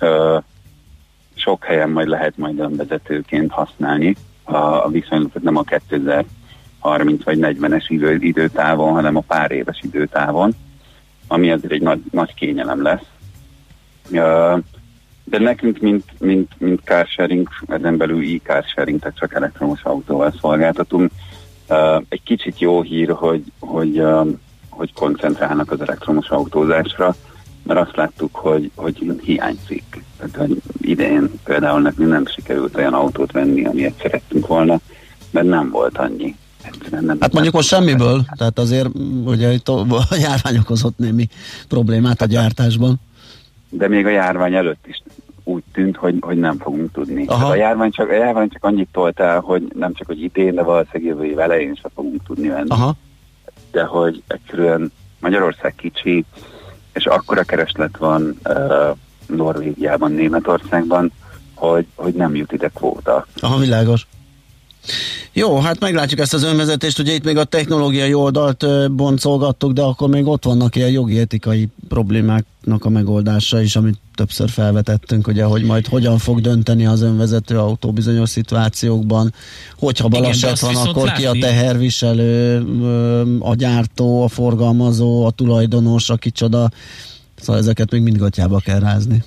[1.40, 4.16] sok helyen majd lehet majd önvezetőként használni.
[4.44, 10.56] A, a viszonylatot nem a 2030 vagy 40-es idő, időtávon, hanem a pár éves időtávon,
[11.28, 13.06] ami azért egy nagy, nagy kényelem lesz.
[15.24, 21.12] De nekünk, mint, mint, mint carsharing, ezen belül e-carsharing, tehát csak elektromos autóval szolgáltatunk,
[22.10, 24.04] egy kicsit jó hír, hogy, hogy,
[24.70, 27.16] hogy koncentrálnak az elektromos autózásra,
[27.68, 30.04] mert azt láttuk, hogy, hogy hiányzik.
[30.18, 34.80] Tehát, hogy idén például nekünk nem sikerült olyan autót venni, amilyet szerettünk volna,
[35.32, 36.36] mert nem volt annyi.
[36.64, 38.90] Egyszerűen nem, Hát mondjuk most semmiből, tehát azért
[39.26, 39.86] ugye itt a
[40.20, 41.28] járvány okozott némi
[41.68, 42.96] problémát a gyártásban.
[43.70, 45.02] de még a járvány előtt is
[45.44, 47.26] úgy tűnt, hogy, hogy nem fogunk tudni.
[47.26, 47.48] Aha.
[47.48, 50.64] A járvány, csak, a járvány csak annyit tolt el, hogy nem csak hogy idén, de
[50.64, 52.70] valószínűleg jövő év elején sem fogunk tudni venni.
[52.70, 52.96] Aha.
[53.72, 56.26] De hogy egyszerűen Magyarország kicsi,
[56.98, 61.12] és akkora kereslet van uh, Norvégiában, Németországban,
[61.54, 63.28] hogy, hogy nem jut ide kvóta.
[63.40, 64.08] Aha, világos.
[65.34, 70.10] Jó, hát meglátjuk ezt az önvezetést, ugye itt még a technológiai oldalt boncolgattuk, de akkor
[70.10, 75.64] még ott vannak ilyen jogi etikai problémáknak a megoldása is, amit többször felvetettünk, ugye, hogy
[75.64, 79.34] majd hogyan fog dönteni az önvezető autó bizonyos szituációkban,
[79.80, 82.62] hogyha baleset van, akkor ki a teherviselő,
[83.40, 86.70] a gyártó, a forgalmazó, a tulajdonos, a kicsoda,
[87.36, 89.24] szóval ezeket még mind gatyába kell rázni.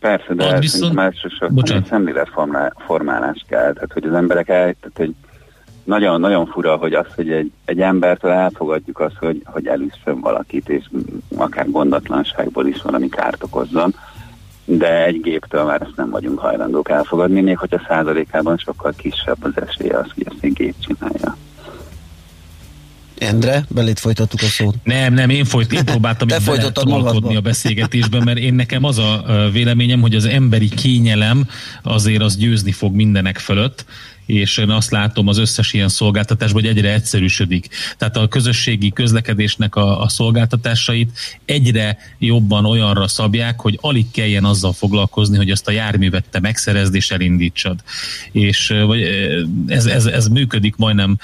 [0.00, 5.14] Persze, de ez viszont- elsősorban szemléletformálás kell, tehát hogy az emberek el, tehát hogy
[5.86, 10.68] nagyon, nagyon fura, hogy az, hogy egy, egy embertől elfogadjuk azt, hogy, hogy elüsszön valakit,
[10.68, 10.84] és
[11.36, 13.94] akár gondatlanságból is valami kárt okozzon,
[14.64, 19.52] de egy géptől már ezt nem vagyunk hajlandók elfogadni, még hogyha százalékában sokkal kisebb az
[19.66, 21.36] esélye az, hogy ezt egy gép csinálja.
[23.18, 24.74] Endre, belét folytattuk a szót.
[24.82, 26.38] Nem, nem, én, folyt, én próbáltam Te
[26.84, 27.36] magadba.
[27.36, 31.48] a beszélgetésben, mert én nekem az a véleményem, hogy az emberi kényelem
[31.82, 33.84] azért az győzni fog mindenek fölött,
[34.26, 37.68] és én azt látom az összes ilyen szolgáltatásban, hogy egyre egyszerűsödik.
[37.98, 44.72] Tehát a közösségi közlekedésnek a, a szolgáltatásait egyre jobban olyanra szabják, hogy alig kelljen azzal
[44.72, 47.78] foglalkozni, hogy azt a járművet te megszerezd és elindítsad.
[48.32, 49.02] És vagy,
[49.66, 51.18] ez, ez, ez működik majdnem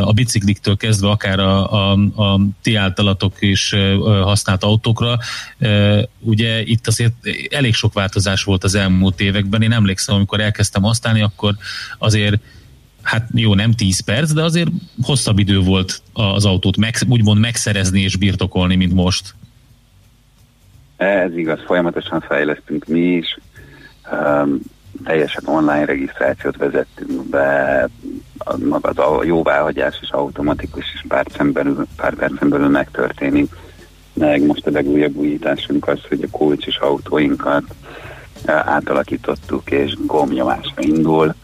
[0.00, 3.74] a bicikliktől kezdve akár a, a, a ti általatok is
[4.22, 5.18] használt autókra.
[6.20, 7.14] Ugye itt azért
[7.50, 9.62] elég sok változás volt az elmúlt években.
[9.62, 11.54] Én emlékszem, amikor elkezdtem használni, akkor
[11.98, 12.40] azért
[13.02, 14.70] hát jó, nem 10 perc, de azért
[15.02, 19.34] hosszabb idő volt az autót meg, úgymond megszerezni és birtokolni, mint most.
[20.96, 23.38] Ez igaz, folyamatosan fejlesztünk mi is,
[25.04, 27.88] teljesen online regisztrációt vezettünk be,
[28.38, 33.52] a, maga az a jóváhagyás is automatikus, és pár percen belül, pár percen belül megtörténik.
[34.12, 37.62] Meg most a legújabb újításunk az, hogy a kulcs és autóinkat
[38.44, 41.34] eh, átalakítottuk, és gombnyomásra indul,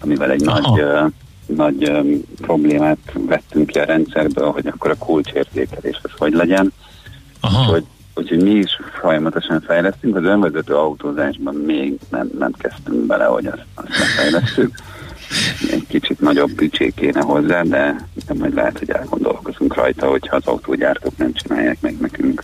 [0.00, 0.70] amivel egy Aha.
[0.70, 1.04] nagy, eh,
[1.46, 2.04] nagy eh,
[2.40, 6.72] problémát vettünk ki a rendszerből, hogy akkor a kulcsértékelés az hogy legyen.
[7.40, 7.60] Aha.
[7.60, 7.84] Úgyhogy,
[8.18, 13.64] úgyhogy mi is folyamatosan fejlesztünk, az önvezető autózásban még nem, nem kezdtünk bele, hogy azt,
[13.74, 14.74] azt lefejlesztük.
[15.70, 20.46] Egy kicsit nagyobb büdzsé kéne hozzá, de, de majd lehet, hogy elgondolkozunk rajta, hogyha az
[20.46, 22.42] autógyártók nem csinálják meg nekünk.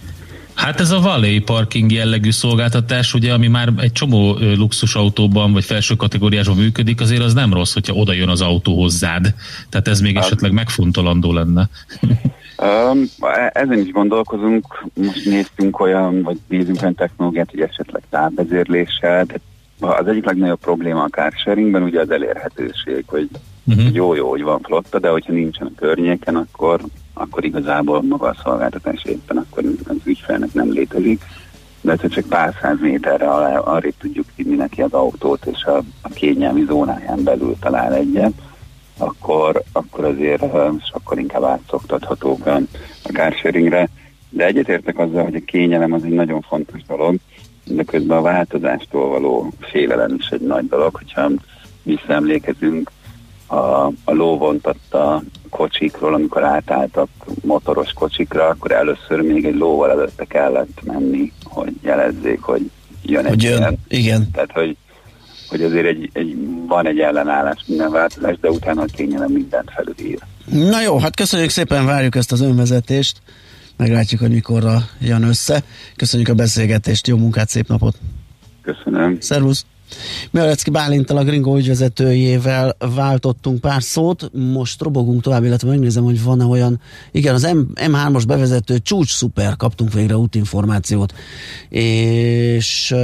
[0.55, 5.95] Hát ez a Valley Parking jellegű szolgáltatás, ugye, ami már egy csomó luxusautóban vagy felső
[5.95, 9.35] kategóriásban működik, azért az nem rossz, hogyha oda jön az autó hozzád.
[9.69, 11.69] Tehát ez még Hát- esetleg megfontolandó lenne.
[12.65, 13.05] Um,
[13.53, 19.41] ezen is gondolkozunk, most néztünk olyan, vagy nézünk olyan technológiát, hogy esetleg távvezérléssel, de
[19.81, 23.29] az egyik legnagyobb probléma a carsharingben ugye az elérhetőség, hogy
[23.67, 23.95] Uh-huh.
[23.95, 26.81] jó-jó, hogy van flotta, de hogyha nincsen a környéken, akkor,
[27.15, 31.23] akkor igazából maga a szolgáltatás éppen akkor az ügyfelnek nem létezik.
[31.81, 35.77] De ha csak pár száz méterre alá, arrébb tudjuk vinni neki az autót, és a,
[36.03, 38.33] a kényelmi zónáján belül talál egyet,
[38.99, 42.61] akkor, akkor azért uh, sokkal inkább átszoktathatók a,
[43.03, 43.89] carsharingre.
[44.29, 47.17] De egyetértek azzal, hogy a kényelem az egy nagyon fontos dolog,
[47.65, 51.31] de közben a változástól való félelem is egy nagy dolog, hogyha
[51.83, 52.91] visszaemlékezünk
[53.47, 57.09] a, a lóvontatta kocsikról, amikor átálltak
[57.43, 62.71] motoros kocsikra, akkor először még egy lóval előtte kellett menni, hogy jelezzék, hogy
[63.03, 63.79] jön egy Hogy jön, ilyen.
[63.89, 64.31] igen.
[64.33, 64.77] Tehát, hogy,
[65.55, 66.37] hogy azért egy, egy,
[66.67, 70.19] van egy ellenállás minden változás, de utána a kényelem mindent felülír.
[70.71, 73.19] Na jó, hát köszönjük szépen, várjuk ezt az önvezetést.
[73.77, 75.63] Meglátjuk, hogy mikorra jön össze.
[75.97, 77.97] Köszönjük a beszélgetést, jó munkát, szép napot!
[78.63, 79.17] Köszönöm.
[79.21, 79.67] Szervusz!
[80.31, 86.45] Mielecki Bálintal, a Gringo ügyvezetőjével váltottunk pár szót, most robogunk tovább, illetve megnézem, hogy van-e
[86.45, 86.81] olyan,
[87.11, 91.15] igen, az M- M3-os bevezető csúcs szuper, kaptunk végre útinformációt,
[91.69, 92.95] és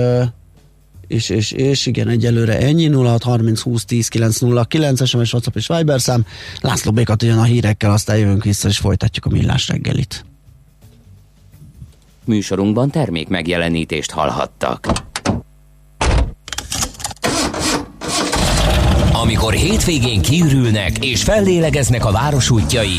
[1.11, 6.00] és, és, és igen, egyelőre ennyi 06 30 20 10 909 SMS, WhatsApp és Viber
[6.00, 6.26] szám.
[6.61, 10.24] László Békat jön a hírekkel, aztán jövünk vissza és folytatjuk a millás reggelit.
[12.24, 14.88] Műsorunkban termék megjelenítést hallhattak.
[19.12, 22.98] Amikor hétvégén kiürülnek és fellélegeznek a város útjai,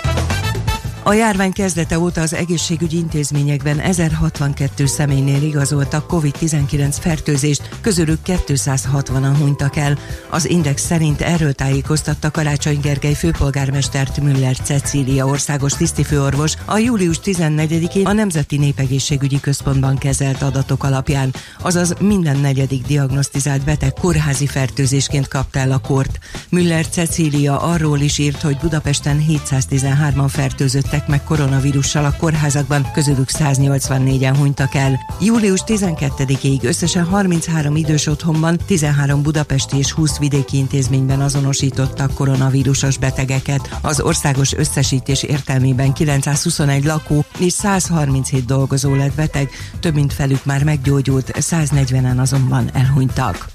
[1.03, 9.75] A járvány kezdete óta az egészségügyi intézményekben 1062 személynél igazoltak COVID-19 fertőzést, közülük 260-an hunytak
[9.75, 9.97] el.
[10.29, 18.05] Az Index szerint erről tájékoztatta Karácsony Gergely főpolgármestert Müller Cecília országos tisztifőorvos a július 14-én
[18.05, 25.59] a Nemzeti Népegészségügyi Központban kezelt adatok alapján, azaz minden negyedik diagnosztizált beteg kórházi fertőzésként kapta
[25.59, 26.19] el a kort.
[26.49, 33.29] Müller Cecília arról is írt, hogy Budapesten 713-an fertőzött fertőzöttek meg koronavírussal a kórházakban, közülük
[33.29, 34.99] 184-en hunytak el.
[35.21, 43.77] Július 12-ig összesen 33 idős otthonban, 13 budapesti és 20 vidéki intézményben azonosítottak koronavírusos betegeket.
[43.81, 50.63] Az országos összesítés értelmében 921 lakó és 137 dolgozó lett beteg, több mint felük már
[50.63, 53.49] meggyógyult, 140-en azonban elhunytak.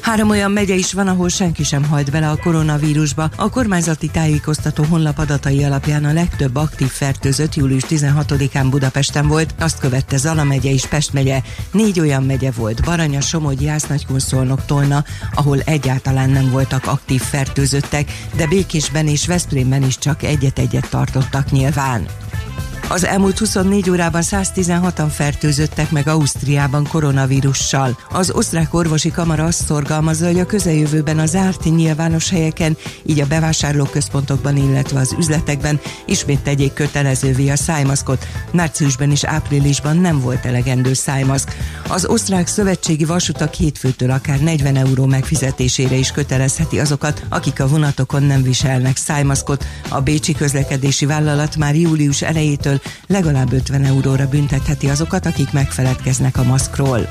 [0.00, 3.30] Három olyan megye is van, ahol senki sem hajt bele a koronavírusba.
[3.36, 9.78] A kormányzati tájékoztató honlap adatai alapján a legtöbb aktív fertőzött július 16-án Budapesten volt, azt
[9.78, 11.42] követte Zala megye és Pest megye.
[11.72, 18.46] Négy olyan megye volt, Baranya, Somogy, Jász-Nagykunszolnok, Tolna, ahol egyáltalán nem voltak aktív fertőzöttek, de
[18.46, 22.06] Békésben és Veszprémben is csak egyet-egyet tartottak nyilván.
[22.92, 27.98] Az elmúlt 24 órában 116-an fertőzöttek meg Ausztriában koronavírussal.
[28.10, 33.26] Az osztrák orvosi kamara azt szorgalmazza, hogy a közeljövőben a zárt nyilvános helyeken, így a
[33.26, 38.26] bevásárlóközpontokban, illetve az üzletekben ismét tegyék kötelezővé a szájmaszkot.
[38.52, 41.56] Márciusban és áprilisban nem volt elegendő szájmaszk.
[41.88, 48.22] Az osztrák szövetségi vasutak hétfőtől akár 40 euró megfizetésére is kötelezheti azokat, akik a vonatokon
[48.22, 49.66] nem viselnek szájmaszkot.
[49.88, 56.42] A Bécsi közlekedési vállalat már július elejétől legalább 50 euróra büntetheti azokat, akik megfeledkeznek a
[56.42, 57.08] maszkról.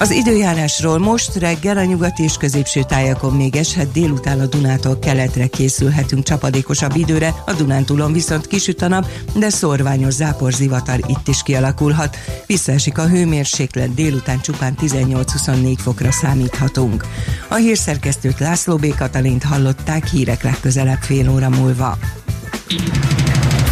[0.00, 5.46] Az időjárásról most reggel a nyugati és középső tájakon még eshet, délután a Dunától keletre
[5.46, 12.16] készülhetünk csapadékosabb időre, a Dunántúlon viszont kisüt a nap, de szorványos záporzivatar itt is kialakulhat.
[12.46, 17.04] Visszaesik a hőmérséklet, délután csupán 18-24 fokra számíthatunk.
[17.48, 18.94] A hírszerkesztőt László B.
[18.94, 21.98] Katalint hallották hírek legközelebb fél óra múlva.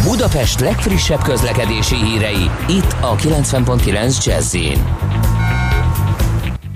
[0.03, 4.85] Budapest legfrissebb közlekedési hírei, itt a 90.9 Jazzin.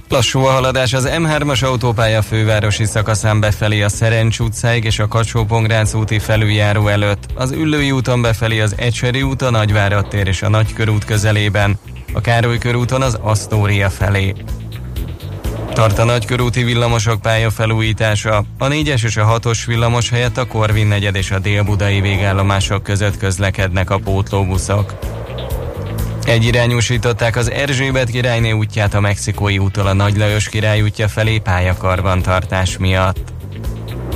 [0.10, 5.48] Lassú a haladás az M3-as autópálya fővárosi szakaszán befelé a Szerencs utcáig és a kacsó
[5.94, 11.06] úti felüljáró előtt, az Üllői úton befelé az Ecseri út, a Nagyvárad és a Nagykörút
[11.06, 11.80] közelében,
[12.14, 14.34] a Károly körúton az Asztória felé.
[15.74, 18.44] Tart a nagykörúti villamosok pályafelújítása.
[18.58, 23.18] A 4-es és a 6-os villamos helyett a Korvin negyed és a délbudai végállomások között
[23.18, 24.94] közlekednek a pótlóbuszok.
[26.26, 32.78] Egyirányúsították az Erzsébet királyné útját a Mexikói úttól a Nagy Lajos király útja felé pályakarbantartás
[32.78, 33.41] miatt.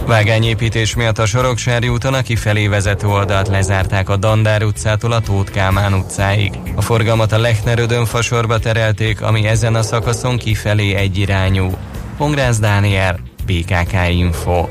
[0.05, 5.51] Vágányépítés miatt a Soroksári úton a kifelé vezető oldalt lezárták a Dandár utcától a Tóth
[5.51, 6.51] Kálmán utcáig.
[6.75, 11.69] A forgalmat a Lechner fasorba terelték, ami ezen a szakaszon kifelé egyirányú.
[12.17, 14.67] Pongrász Dániel, BKK Info.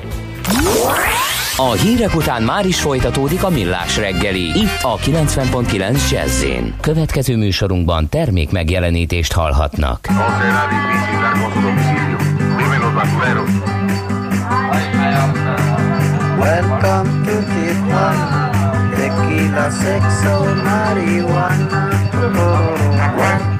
[1.56, 6.44] A hírek után már is folytatódik a millás reggeli, itt a 90.9 jazz
[6.81, 10.09] Következő műsorunkban termék megjelenítést hallhatnak.
[13.35, 13.63] No
[16.44, 18.52] Welcome to Tijuana,
[18.94, 21.88] tequila, sexo, marijuana.
[22.36, 23.53] Oh,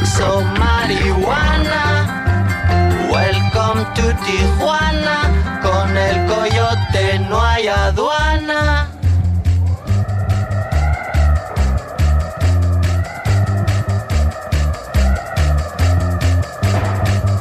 [0.00, 1.82] sexo, marihuana.
[3.10, 5.60] Welcome to Tijuana.
[5.62, 8.88] Con el coyote no hay aduana.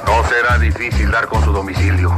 [0.06, 2.15] No será difícil dar con su domicilio.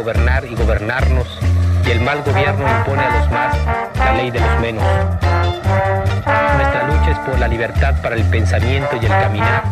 [0.00, 1.26] Gobernar y gobernarnos,
[1.86, 3.54] y el mal gobierno impone a los más
[3.98, 4.82] la ley de los menos.
[6.56, 9.62] Nuestra lucha es por la libertad para el pensamiento y el caminar,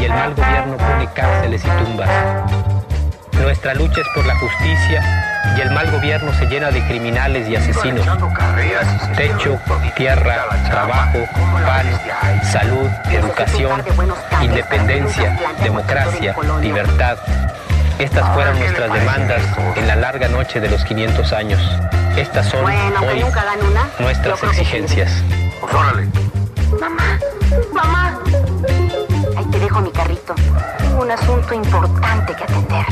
[0.00, 2.08] y el mal gobierno pone cárceles y tumbas.
[3.42, 5.02] Nuestra lucha es por la justicia,
[5.56, 8.06] y el mal gobierno se llena de criminales y asesinos.
[9.16, 9.58] Techo,
[9.96, 11.18] tierra, trabajo,
[11.66, 13.82] pan, salud, educación,
[14.42, 17.18] independencia, democracia, libertad.
[17.98, 19.42] Estas fueron nuestras demandas
[19.74, 21.60] en la larga noche de los 500 años.
[22.14, 23.24] Estas son hoy
[23.98, 25.22] nuestras exigencias.
[26.78, 27.18] Mamá,
[27.72, 28.20] mamá.
[29.36, 30.34] Ahí te dejo mi carrito.
[30.78, 32.86] Tengo un asunto importante que atender.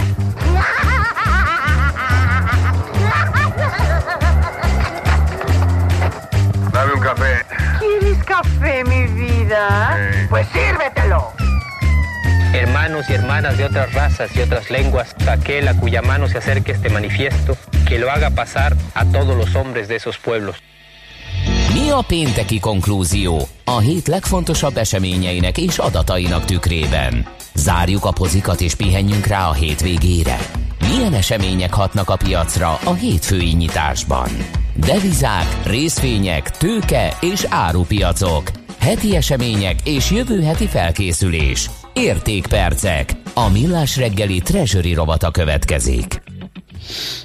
[6.72, 7.44] Dame un café.
[7.78, 9.98] ¿Quieres café, mi vida?
[10.30, 11.33] Pues sírvetelo.
[12.54, 16.70] Hermanos y hermanas de otras razas y otras lenguas, aquel a cuya mano se acerque
[16.72, 20.56] este manifiesto, que lo haga pasar a todos los hombres de esos pueblos.
[21.72, 27.26] Mi a pénteki konklúzió a hét legfontosabb eseményeinek és adatainak tükrében?
[27.54, 30.38] Zárjuk a pozikat és pihenjünk rá a hétvégére.
[30.88, 34.28] Milyen események hatnak a piacra a hétfői nyitásban?
[34.74, 38.50] Devizák, részvények, tőke és árupiacok.
[38.80, 41.70] Heti események és jövő heti felkészülés.
[41.94, 43.12] Értékpercek.
[43.34, 46.22] A millás reggeli treasury rovata következik.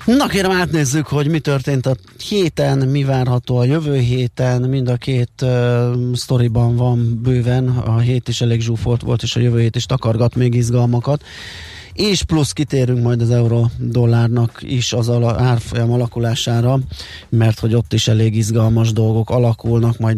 [0.06, 1.96] Na kérem átnézzük, hogy mi történt a
[2.30, 8.28] héten, mi várható a jövő héten, mind a két uh, sztoriban van bőven, a hét
[8.28, 11.24] is elég zsúfolt volt, és a jövő hét is takargat még izgalmakat.
[11.94, 16.80] És plusz kitérünk majd az euró-dollárnak is az ala, árfolyam alakulására,
[17.30, 20.18] mert hogy ott is elég izgalmas dolgok alakulnak, majd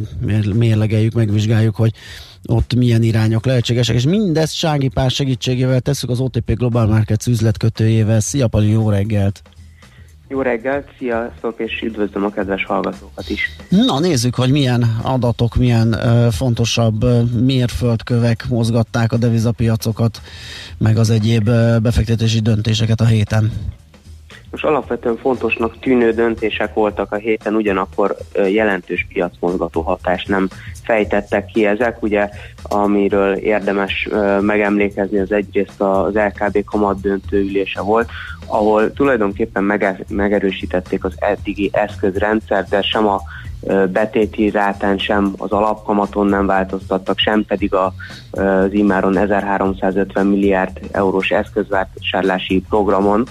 [0.54, 1.94] mérlegeljük, megvizsgáljuk, hogy
[2.46, 8.20] ott milyen irányok lehetségesek, és mindezt Sági Pár segítségével tesszük az OTP Global Markets üzletkötőjével.
[8.20, 9.42] Szia Pali, jó reggelt!
[10.32, 13.50] Jó reggelt, sziasztok, és üdvözlöm a kedves hallgatókat is.
[13.70, 20.22] Na nézzük, hogy milyen adatok, milyen uh, fontosabb uh, mérföldkövek mozgatták a devizapiacokat,
[20.78, 23.52] meg az egyéb uh, befektetési döntéseket a héten.
[24.52, 30.48] Most alapvetően fontosnak tűnő döntések voltak a héten, ugyanakkor jelentős piacmozgató hatást nem
[30.84, 32.04] fejtettek ki ezek.
[32.04, 32.30] Ugye,
[32.64, 34.10] amiről érdemes
[34.42, 38.10] megemlékezni, az egyrészt az LKB kamat döntő ülése volt,
[38.46, 43.22] ahol tulajdonképpen mege- megerősítették az eddigi eszközrendszer, de sem a
[43.92, 47.94] betéti rátán, sem az alapkamaton nem változtattak, sem pedig a,
[48.32, 53.28] az immáron 1350 milliárd eurós eszközvásárlási programon,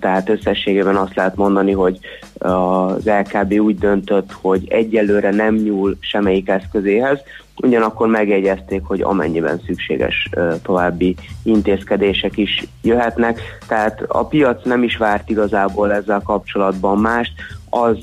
[0.00, 1.98] tehát összességében azt lehet mondani, hogy
[2.38, 7.18] az LKB úgy döntött, hogy egyelőre nem nyúl semmelyik eszközéhez,
[7.62, 10.30] ugyanakkor megjegyezték, hogy amennyiben szükséges
[10.62, 17.32] további intézkedések is jöhetnek, tehát a piac nem is várt igazából ezzel kapcsolatban mást,
[17.70, 17.98] az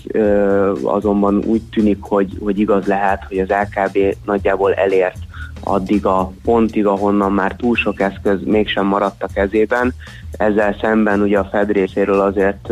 [0.84, 5.18] azonban úgy tűnik, hogy, hogy igaz lehet, hogy az LKB nagyjából elért
[5.64, 9.94] addig a pontig, ahonnan már túl sok eszköz mégsem maradt a kezében.
[10.32, 12.70] Ezzel szemben ugye a Fed részéről azért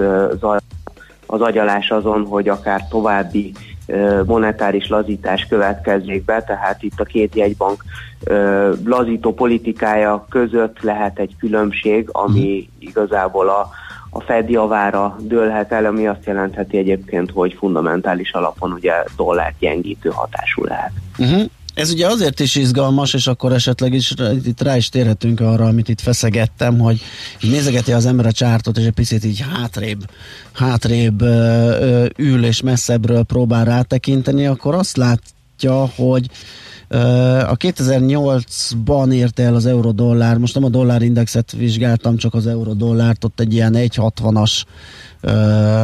[1.26, 3.54] az agyalás azon, hogy akár további
[4.26, 7.84] monetáris lazítás következzék be, tehát itt a két jegybank
[8.86, 13.70] lazító politikája között lehet egy különbség, ami igazából a,
[14.10, 20.10] a Fed javára dőlhet el, ami azt jelentheti egyébként, hogy fundamentális alapon ugye dollárt gyengítő
[20.10, 20.92] hatású lehet.
[21.18, 21.42] Uh-huh.
[21.74, 24.14] Ez ugye azért is izgalmas, és akkor esetleg is
[24.46, 27.02] itt rá is térhetünk arra, amit itt feszegettem, hogy
[27.42, 30.10] nézegeti az ember a csártot, és egy picit így hátrébb,
[30.52, 31.22] hátrébb
[32.18, 36.30] ül, és messzebbről próbál rátekinteni, akkor azt látja, hogy
[37.48, 43.40] a 2008-ban érte el az euró-dollár, most nem a dollárindexet vizsgáltam, csak az euró-dollárt, ott
[43.40, 44.64] egy ilyen 1,60-as
[45.22, 45.32] ö,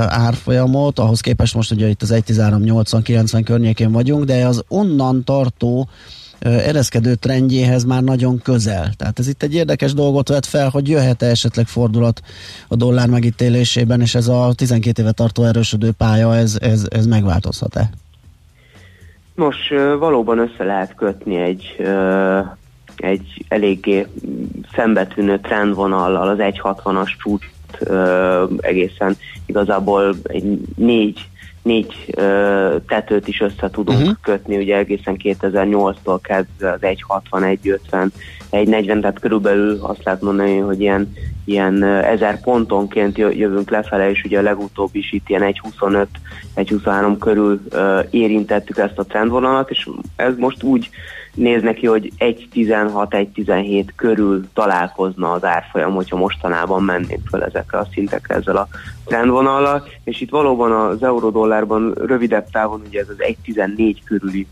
[0.07, 5.87] árfolyamot, ahhoz képest most ugye itt az 1,1380-90 környékén vagyunk, de az onnan tartó
[6.39, 8.93] ereszkedő trendjéhez már nagyon közel.
[8.97, 12.21] Tehát ez itt egy érdekes dolgot vet fel, hogy jöhet-e esetleg fordulat
[12.67, 17.89] a dollár megítélésében, és ez a 12 éve tartó erősödő pálya, ez, ez, ez megváltozhat-e?
[19.37, 21.75] Nos, valóban össze lehet kötni egy,
[22.97, 24.07] egy eléggé
[24.75, 27.45] szembetűnő trendvonallal az 1.60-as csúcs
[28.57, 31.29] egészen igazából egy négy,
[31.61, 34.15] négy ö, tetőt is össze tudunk uh-huh.
[34.21, 38.07] kötni, ugye egészen 2008-tól kezdve az 1.60, 1.50,
[38.51, 41.13] 1.40, tehát körülbelül azt lehet mondani, hogy ilyen,
[41.47, 46.05] ilyen ezer pontonként jö- jövünk lefele, és ugye a legutóbb is itt ilyen 1.25,
[46.55, 47.61] 1.23 körül
[48.09, 50.89] érintettük ezt a trendvonalat, és ez most úgy
[51.33, 58.35] néz neki, hogy 1.16-1.17 körül találkozna az árfolyam, hogyha mostanában mennénk fel ezekre a szintekre
[58.35, 58.67] ezzel a
[59.05, 64.47] trendvonallal, és itt valóban az eurodollárban rövidebb távon ugye ez az 1.14 körüli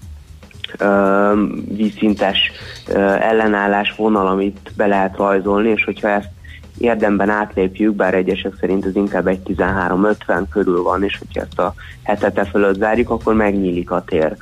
[1.68, 2.52] vízszintes
[3.20, 6.30] ellenállás vonal, amit be lehet rajzolni, és hogyha ezt
[6.78, 11.74] érdemben átlépjük, bár egyesek szerint ez inkább egy 13-50 körül van, és hogyha ezt a
[12.04, 14.36] hetete fölött zárjuk, akkor megnyílik a tér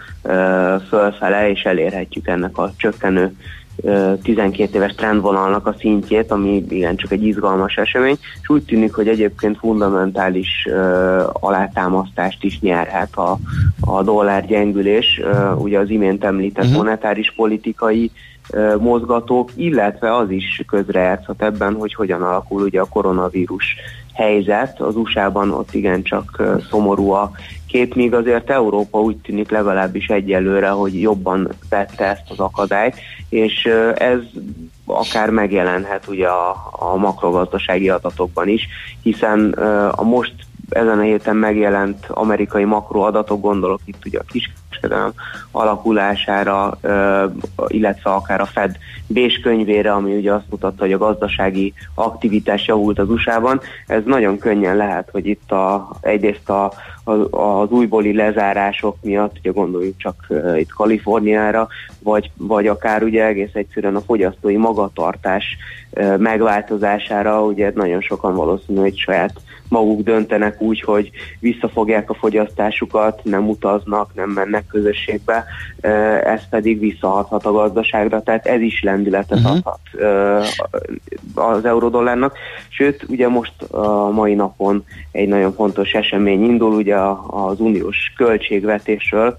[0.87, 3.35] fölfele, és elérhetjük ennek a csökkenő
[3.75, 8.93] ö, 12 éves trendvonalnak a szintjét, ami igen csak egy izgalmas esemény, és úgy tűnik,
[8.93, 13.37] hogy egyébként fundamentális ö, alátámasztást is nyerhet a,
[13.79, 16.79] a dollár gyengülés, ö, ugye az imént említett uh-huh.
[16.79, 18.32] monetáris politikai ö,
[18.79, 23.75] mozgatók, illetve az is közrejátszhat ebben, hogy hogyan alakul ugye a koronavírus
[24.13, 24.79] helyzet.
[24.79, 27.31] Az USA-ban ott igencsak szomorú a
[27.67, 32.95] kép, míg azért Európa úgy tűnik legalábbis egyelőre, hogy jobban vette ezt az akadályt,
[33.29, 34.19] és ez
[34.85, 38.67] akár megjelenhet ugye a, a makrogazdasági adatokban is,
[39.01, 39.51] hiszen
[39.91, 40.33] a most
[40.69, 45.11] ezen a héten megjelent amerikai makroadatok, gondolok itt ugye a kiskereskedelem
[45.51, 46.77] alakulására,
[47.67, 48.77] illetve akár a Fed
[49.07, 53.61] Bés könyvére, ami ugye azt mutatta, hogy a gazdasági aktivitás javult az USA-ban.
[53.87, 56.71] Ez nagyon könnyen lehet, hogy itt a, egyrészt a,
[57.31, 60.27] az újbóli lezárások miatt, ugye gondoljuk csak
[60.57, 61.67] itt Kaliforniára,
[61.99, 65.57] vagy, vagy akár ugye egész egyszerűen a fogyasztói magatartás
[66.17, 69.33] megváltozására, ugye nagyon sokan valószínű, hogy saját
[69.73, 71.09] maguk döntenek úgy, hogy
[71.39, 75.45] visszafogják a fogyasztásukat, nem utaznak, nem mennek közösségbe,
[76.23, 79.51] ez pedig visszahathat a gazdaságra, tehát ez is lendületet uh-huh.
[79.51, 79.79] adhat
[81.35, 82.37] az eurodollárnak.
[82.69, 86.97] Sőt, ugye most a mai napon egy nagyon fontos esemény indul, ugye
[87.27, 89.37] az uniós költségvetésről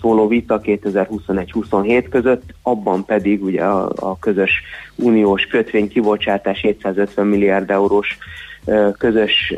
[0.00, 4.62] szóló vita 2021-27 között, abban pedig ugye a, a közös
[4.96, 8.18] uniós kötvény kibocsátás 750 milliárd eurós
[8.98, 9.54] közös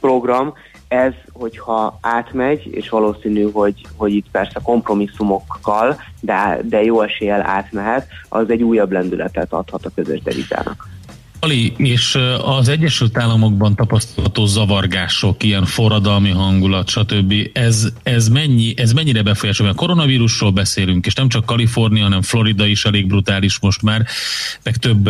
[0.00, 0.54] program.
[0.88, 8.06] Ez, hogyha átmegy, és valószínű, hogy, hogy itt persze kompromisszumokkal, de, de jó eséllyel átmehet,
[8.28, 10.95] az egy újabb lendületet adhat a közös devizának.
[11.40, 17.34] Ali, és az Egyesült Államokban tapasztalható zavargások, ilyen forradalmi hangulat, stb.
[17.52, 19.72] Ez, ez, mennyi, ez mennyire befolyásolja?
[19.72, 24.06] A koronavírusról beszélünk, és nem csak Kalifornia, hanem Florida is elég brutális most már,
[24.62, 25.08] meg több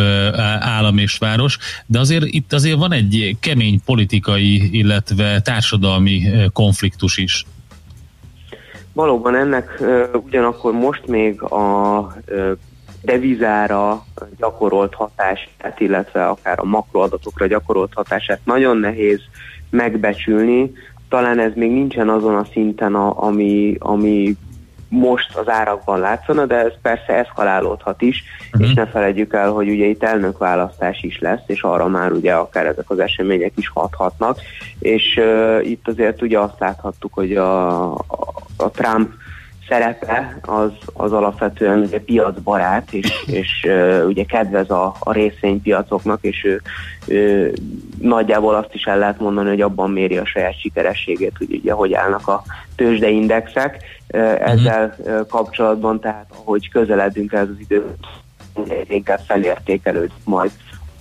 [0.58, 6.22] állam és város, de azért itt azért van egy kemény politikai, illetve társadalmi
[6.52, 7.44] konfliktus is.
[8.92, 9.82] Valóban ennek
[10.12, 12.16] ugyanakkor most még a
[13.06, 14.04] devizára
[14.36, 19.20] gyakorolt hatását, illetve akár a makroadatokra gyakorolt hatását nagyon nehéz
[19.70, 20.72] megbecsülni.
[21.08, 24.36] Talán ez még nincsen azon a szinten, a, ami, ami
[24.88, 28.68] most az árakban látszana, de ez persze eszkalálódhat is, uh-huh.
[28.68, 32.66] és ne felejtjük el, hogy ugye itt elnökválasztás is lesz, és arra már ugye akár
[32.66, 34.38] ezek az események is hathatnak,
[34.78, 37.98] és uh, itt azért ugye azt láthattuk, hogy a, a,
[38.56, 39.10] a Trump
[39.68, 46.44] szerepe az, az alapvetően ugye piacbarát, és, és uh, ugye kedvez a, a részvénypiacoknak, és
[46.44, 46.62] ő,
[47.06, 47.52] ő
[48.00, 51.94] nagyjából azt is el lehet mondani, hogy abban méri a saját sikerességét, hogy ugye hogy
[51.94, 52.42] állnak a
[52.76, 53.84] tőzsdeindexek.
[54.12, 57.96] Uh, ezzel uh, kapcsolatban, tehát ahogy közeledünk ez az idő,
[58.88, 60.50] inkább felértékelődik majd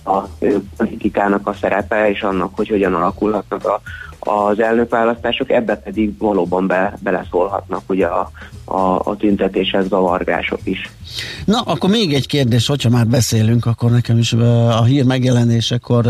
[0.06, 0.28] a
[0.76, 3.80] politikának a szerepe, és annak, hogy hogyan alakulhatnak a,
[4.30, 8.30] az elnökválasztások, ebbe pedig valóban be, beleszólhatnak ugye a,
[8.64, 10.90] a, a tüntetéshez zavargások is.
[11.44, 16.06] Na, akkor még egy kérdés, hogyha már beszélünk, akkor nekem is a hír megjelenésekor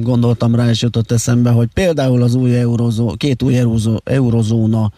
[0.00, 4.90] gondoltam rá, és jutott eszembe, hogy például az új eurozó, két új eurozó, eurozóna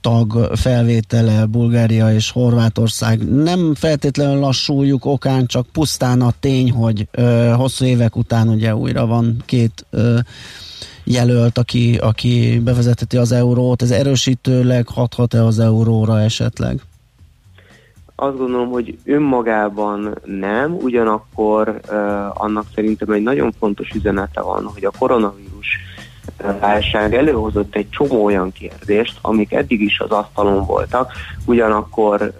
[0.00, 3.28] tag felvétele, Bulgária és Horvátország.
[3.28, 7.08] Nem feltétlenül lassuljuk okán, csak pusztán a tény, hogy
[7.56, 9.86] hosszú évek után ugye újra van két
[11.04, 16.80] jelölt, aki, aki bevezeteti az eurót, ez erősítőleg hathat-e az euróra esetleg?
[18.14, 24.84] Azt gondolom, hogy önmagában nem, ugyanakkor uh, annak szerintem egy nagyon fontos üzenete van, hogy
[24.84, 25.66] a koronavírus
[26.60, 31.12] válság előhozott egy csomó olyan kérdést, amik eddig is az asztalon voltak,
[31.50, 32.32] ugyanakkor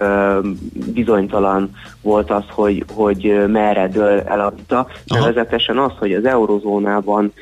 [0.94, 1.70] bizonytalan
[2.02, 4.86] volt az, hogy, hogy merre dől el a vita.
[5.06, 7.32] Nevezetesen az, hogy az eurozónában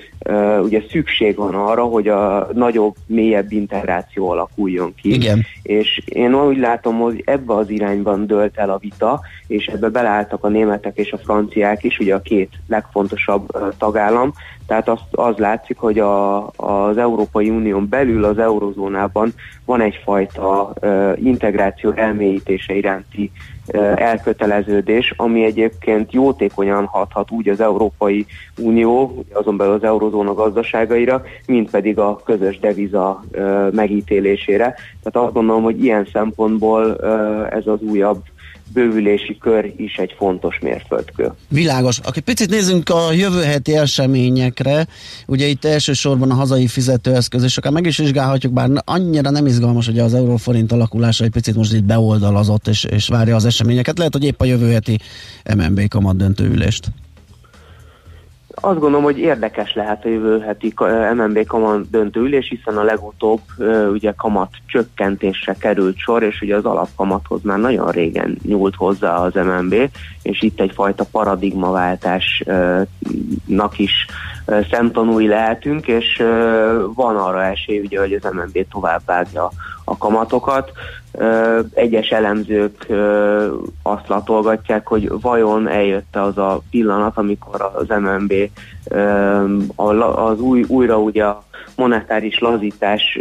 [0.63, 5.15] ugye szükség van arra, hogy a nagyobb, mélyebb integráció alakuljon ki.
[5.15, 5.45] Igen.
[5.63, 10.45] És én úgy látom, hogy ebbe az irányban dölt el a vita, és ebbe beleálltak
[10.45, 13.47] a németek és a franciák is, ugye a két legfontosabb
[13.79, 14.33] tagállam,
[14.69, 19.35] tehát az, az látszik, hogy a, az Európai Unión belül az eurozónában
[19.69, 20.73] van egyfajta
[21.17, 23.31] integráció elmélyítése iránti
[23.95, 28.27] elköteleződés, ami egyébként jótékonyan hathat úgy az Európai
[28.59, 33.25] Unió, azon belül az eurozóna gazdaságaira, mint pedig a közös deviza
[33.71, 34.75] megítélésére.
[35.03, 36.97] Tehát azt gondolom, hogy ilyen szempontból
[37.51, 38.23] ez az újabb
[38.73, 41.33] bővülési kör is egy fontos mérföldkő.
[41.49, 41.99] Világos.
[41.99, 44.87] Akkor picit nézzünk a jövő heti eseményekre.
[45.27, 49.87] Ugye itt elsősorban a hazai fizetőeszköz, és akár meg is vizsgálhatjuk, bár annyira nem izgalmas,
[49.87, 53.99] hogy az euróforint alakulása egy picit most itt beoldalazott, és, és várja az eseményeket.
[53.99, 54.99] Lehet, hogy épp a jövő heti
[55.57, 56.89] MNB kamat döntőülést.
[58.61, 60.75] Azt gondolom, hogy érdekes lehet a jövő heti
[61.15, 63.41] MNB kamat döntőülés, hiszen a legutóbb
[63.93, 69.35] ugye kamat csökkentésre került sor, és ugye az alapkamathoz már nagyon régen nyúlt hozzá az
[69.35, 69.75] MNB,
[70.23, 72.89] és itt egyfajta paradigmaváltásnak
[73.77, 74.07] is
[74.71, 76.23] szemtanúi lehetünk, és
[76.95, 79.51] van arra esély, ugye, hogy az MNB tovább vágja
[79.89, 80.73] a kamatokat.
[81.75, 82.87] Egyes elemzők
[83.83, 88.33] azt latolgatják, hogy vajon eljött az a pillanat, amikor az MNB
[89.77, 91.45] az új, újra ugye a
[91.77, 93.19] monetáris lazítás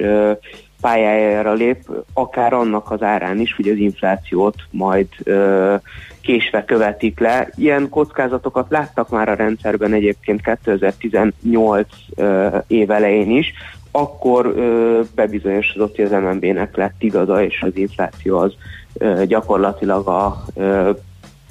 [0.81, 5.75] pályájára lép, akár annak az árán is, hogy az inflációt majd ö,
[6.21, 7.49] késve követik le.
[7.55, 13.53] Ilyen kockázatokat láttak már a rendszerben egyébként 2018 ö, év elején is,
[13.91, 18.53] akkor ö, bebizonyosodott, hogy az MNB-nek lett igaza, és az infláció az
[18.93, 20.89] ö, gyakorlatilag a ö,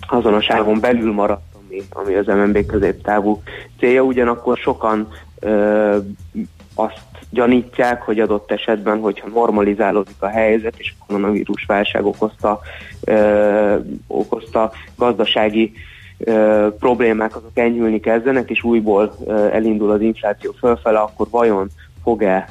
[0.08, 3.42] azonosságon belül maradt, ami, ami az MNB középtávú
[3.78, 4.02] célja.
[4.02, 5.08] Ugyanakkor sokan
[5.40, 5.96] ö,
[6.74, 12.60] azt gyanítják, hogy adott esetben, hogyha normalizálódik a helyzet, és a koronavírus válság okozta,
[13.04, 13.76] ö,
[14.06, 15.72] okozta gazdasági
[16.18, 21.68] ö, problémák, azok enyhülni kezdenek, és újból ö, elindul az infláció fölfele, akkor vajon
[22.06, 22.48] fog-e,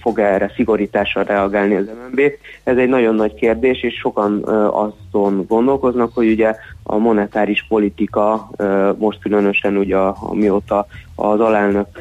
[0.00, 2.20] fog-e erre szigorítással reagálni az MNB.
[2.64, 8.50] Ez egy nagyon nagy kérdés, és sokan azon gondolkoznak, hogy ugye a monetáris politika
[8.98, 12.00] most különösen ugye amióta az alelnök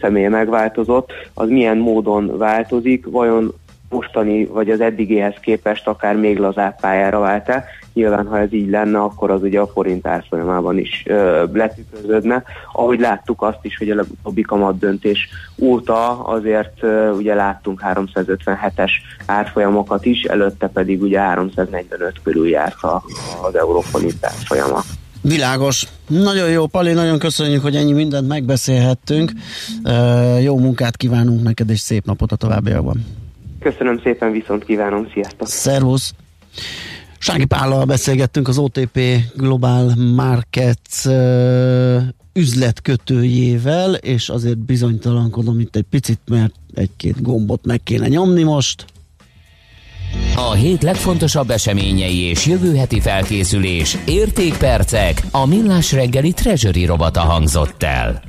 [0.00, 3.54] személye megváltozott, az milyen módon változik, vajon
[3.90, 7.64] mostani vagy az eddigihez képest akár még lazább pályára vált-e.
[7.92, 12.42] Nyilván, ha ez így lenne, akkor az ugye a forint árfolyamában is ö, letükröződne.
[12.72, 15.28] Ahogy láttuk azt is, hogy a legutóbbi kamat döntés
[15.58, 18.90] óta azért ö, ugye láttunk 357-es
[19.26, 23.02] árfolyamokat is, előtte pedig ugye 345 körül járt a,
[23.42, 24.80] az euróforint árfolyama.
[25.20, 25.86] Világos.
[26.06, 29.32] Nagyon jó, Pali, nagyon köszönjük, hogy ennyi mindent megbeszélhettünk.
[29.84, 33.06] Uh, jó munkát kívánunk neked, és szép napot a továbbiakban.
[33.60, 35.48] Köszönöm szépen, viszont kívánom, sziasztok!
[35.48, 36.14] Szervusz!
[37.18, 39.00] Sági Pállal beszélgettünk az OTP
[39.36, 41.04] Global Markets
[42.32, 48.84] üzletkötőjével, és azért bizonytalankodom itt egy picit, mert egy-két gombot meg kéne nyomni most.
[50.36, 57.82] A hét legfontosabb eseményei és jövő heti felkészülés, értékpercek, a millás reggeli treasury robata hangzott
[57.82, 58.27] el.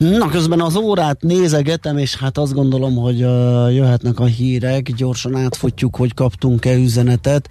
[0.00, 5.36] Na, közben az órát nézegetem, és hát azt gondolom, hogy uh, jöhetnek a hírek, gyorsan
[5.36, 7.48] átfutjuk, hogy kaptunk-e üzenetet.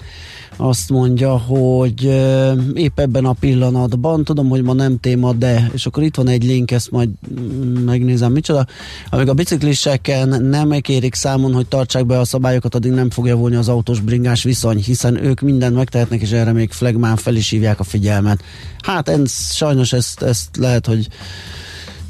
[0.57, 5.85] Azt mondja, hogy uh, épp ebben a pillanatban, tudom, hogy ma nem téma, de, és
[5.85, 7.09] akkor itt van egy link, ezt majd
[7.39, 8.65] mm, megnézem, micsoda.
[9.09, 13.55] Amíg a bicikliseken nem kérik számon, hogy tartsák be a szabályokat, addig nem fog javulni
[13.55, 17.79] az autós bringás viszony, hiszen ők mindent megtehetnek, és erre még flagmán fel is hívják
[17.79, 18.43] a figyelmet.
[18.81, 21.07] Hát ez, sajnos ezt, ezt lehet, hogy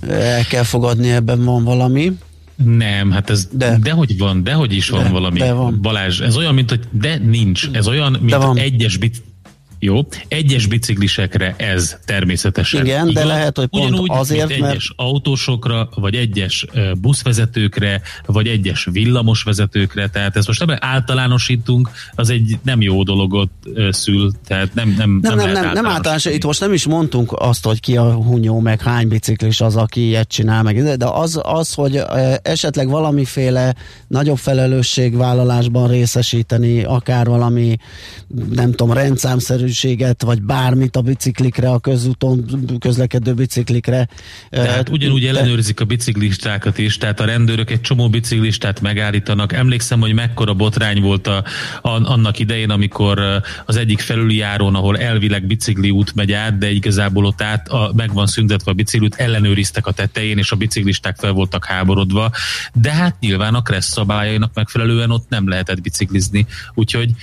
[0.07, 2.11] el kell fogadni, ebben van valami.
[2.63, 3.77] Nem, hát ez de.
[3.81, 5.39] dehogy van, dehogy is van De, valami.
[5.39, 5.81] de van.
[5.81, 7.69] Balázs, ez olyan, mint hogy de nincs.
[7.71, 8.57] Ez olyan, mint van.
[8.57, 9.23] egyes bit
[9.79, 12.85] jó, egyes biciklisekre ez természetesen.
[12.85, 16.65] Igen, de lehet, hogy pont Ugyanúgy, azért, mint mert- egyes autósokra, vagy egyes
[17.01, 23.49] buszvezetőkre, vagy egyes villamosvezetőkre, tehát ezt most nem általánosítunk, az egy nem jó dologot
[23.89, 26.25] szül, tehát nem nem Nem, nem, lehet nem, nem általános.
[26.25, 30.07] Itt most nem is mondtunk azt, hogy ki a hunyó, meg hány biciklis az, aki
[30.07, 32.01] ilyet csinál, meg, de az, az hogy
[32.41, 33.75] esetleg valamiféle
[34.07, 37.75] nagyobb felelősségvállalásban részesíteni, akár valami,
[38.51, 38.93] nem tudom,
[39.69, 42.45] rendszámszerűséget, vagy bármit a biciklikre, a közúton
[42.79, 44.07] közlekedő biciklikre.
[44.49, 49.53] eh, Tehát ugyanúgy ellenőrzik a biciklistákat is, tehát a rendőrök egy csomó biciklistát megállítanak.
[49.53, 51.43] Emlékszem, hogy mekkora botrány volt a,
[51.81, 57.25] a, annak idején, amikor az egyik felüljárón, ahol elvileg bicikli út megy át, de igazából
[57.25, 61.31] ott át a, meg van szüntetve a biciklit, ellenőriztek a tetején, és a biciklisták fel
[61.31, 62.31] voltak háborodva.
[62.73, 66.45] De hát nyilván a kressz szabályainak megfelelően ott nem lehetett biciklizni.
[66.73, 67.13] Úgyhogy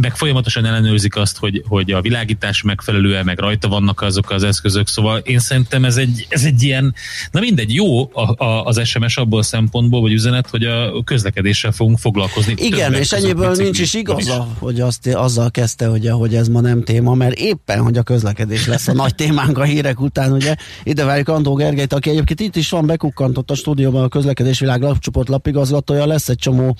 [0.00, 4.88] meg folyamatosan ellenőrzik azt, hogy, hogy a világítás megfelelően, meg rajta vannak azok az eszközök,
[4.88, 6.94] szóval én szerintem ez egy, ez egy ilyen,
[7.30, 11.72] na mindegy, jó a, a, az SMS abból a szempontból, vagy üzenet, hogy a közlekedéssel
[11.72, 12.54] fogunk foglalkozni.
[12.56, 16.82] Igen, és ennyiből nincs is igaza, hogy azt, azzal kezdte, ugye, hogy ez ma nem
[16.82, 20.54] téma, mert éppen, hogy a közlekedés lesz a nagy témánk a hírek után, ugye.
[20.82, 25.28] Ide várjuk Andó Gergelyt, aki egyébként itt is van, bekukkantott a stúdióban a közlekedésvilág lapcsoport
[25.28, 26.76] lapigazgatója, lesz egy csomó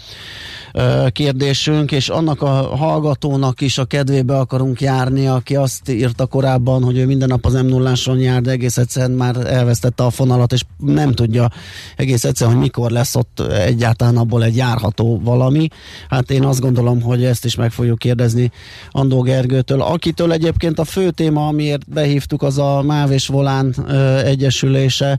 [0.73, 6.82] ö, kérdésünk, és annak a hallgatónak is a kedvébe akarunk járni, aki azt írta korábban,
[6.82, 10.52] hogy ő minden nap az m 0 jár, de egész egyszerűen már elvesztette a fonalat,
[10.52, 11.50] és nem tudja
[11.96, 15.68] egész egyszerűen, hogy mikor lesz ott egyáltalán abból egy járható valami.
[16.08, 18.50] Hát én azt gondolom, hogy ezt is meg fogjuk kérdezni
[18.90, 24.18] Andó Gergőtől, akitől egyébként a fő téma, amiért behívtuk, az a MÁV és Volán ö,
[24.18, 25.18] egyesülése.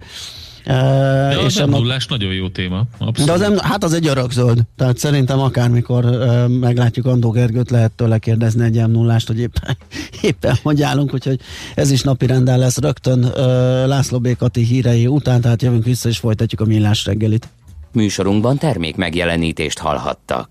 [0.68, 2.84] De az ennek- m nagyon jó téma.
[2.98, 3.26] Abszolút.
[3.26, 4.60] de az nem, hát az egy örökzöld.
[4.76, 9.77] Tehát szerintem akármikor ö, meglátjuk Andó Gergőt, lehet tőle kérdezni egy m 0 hogy éppen,
[10.22, 11.39] éppen hogy állunk, úgyhogy
[11.76, 16.18] ez is napi renden lesz rögtön ö, László Békati hírei után, tehát jövünk vissza és
[16.18, 17.48] folytatjuk a millás reggelit.
[17.91, 20.45] Műsorunkban termék megjelenítést hallhattak.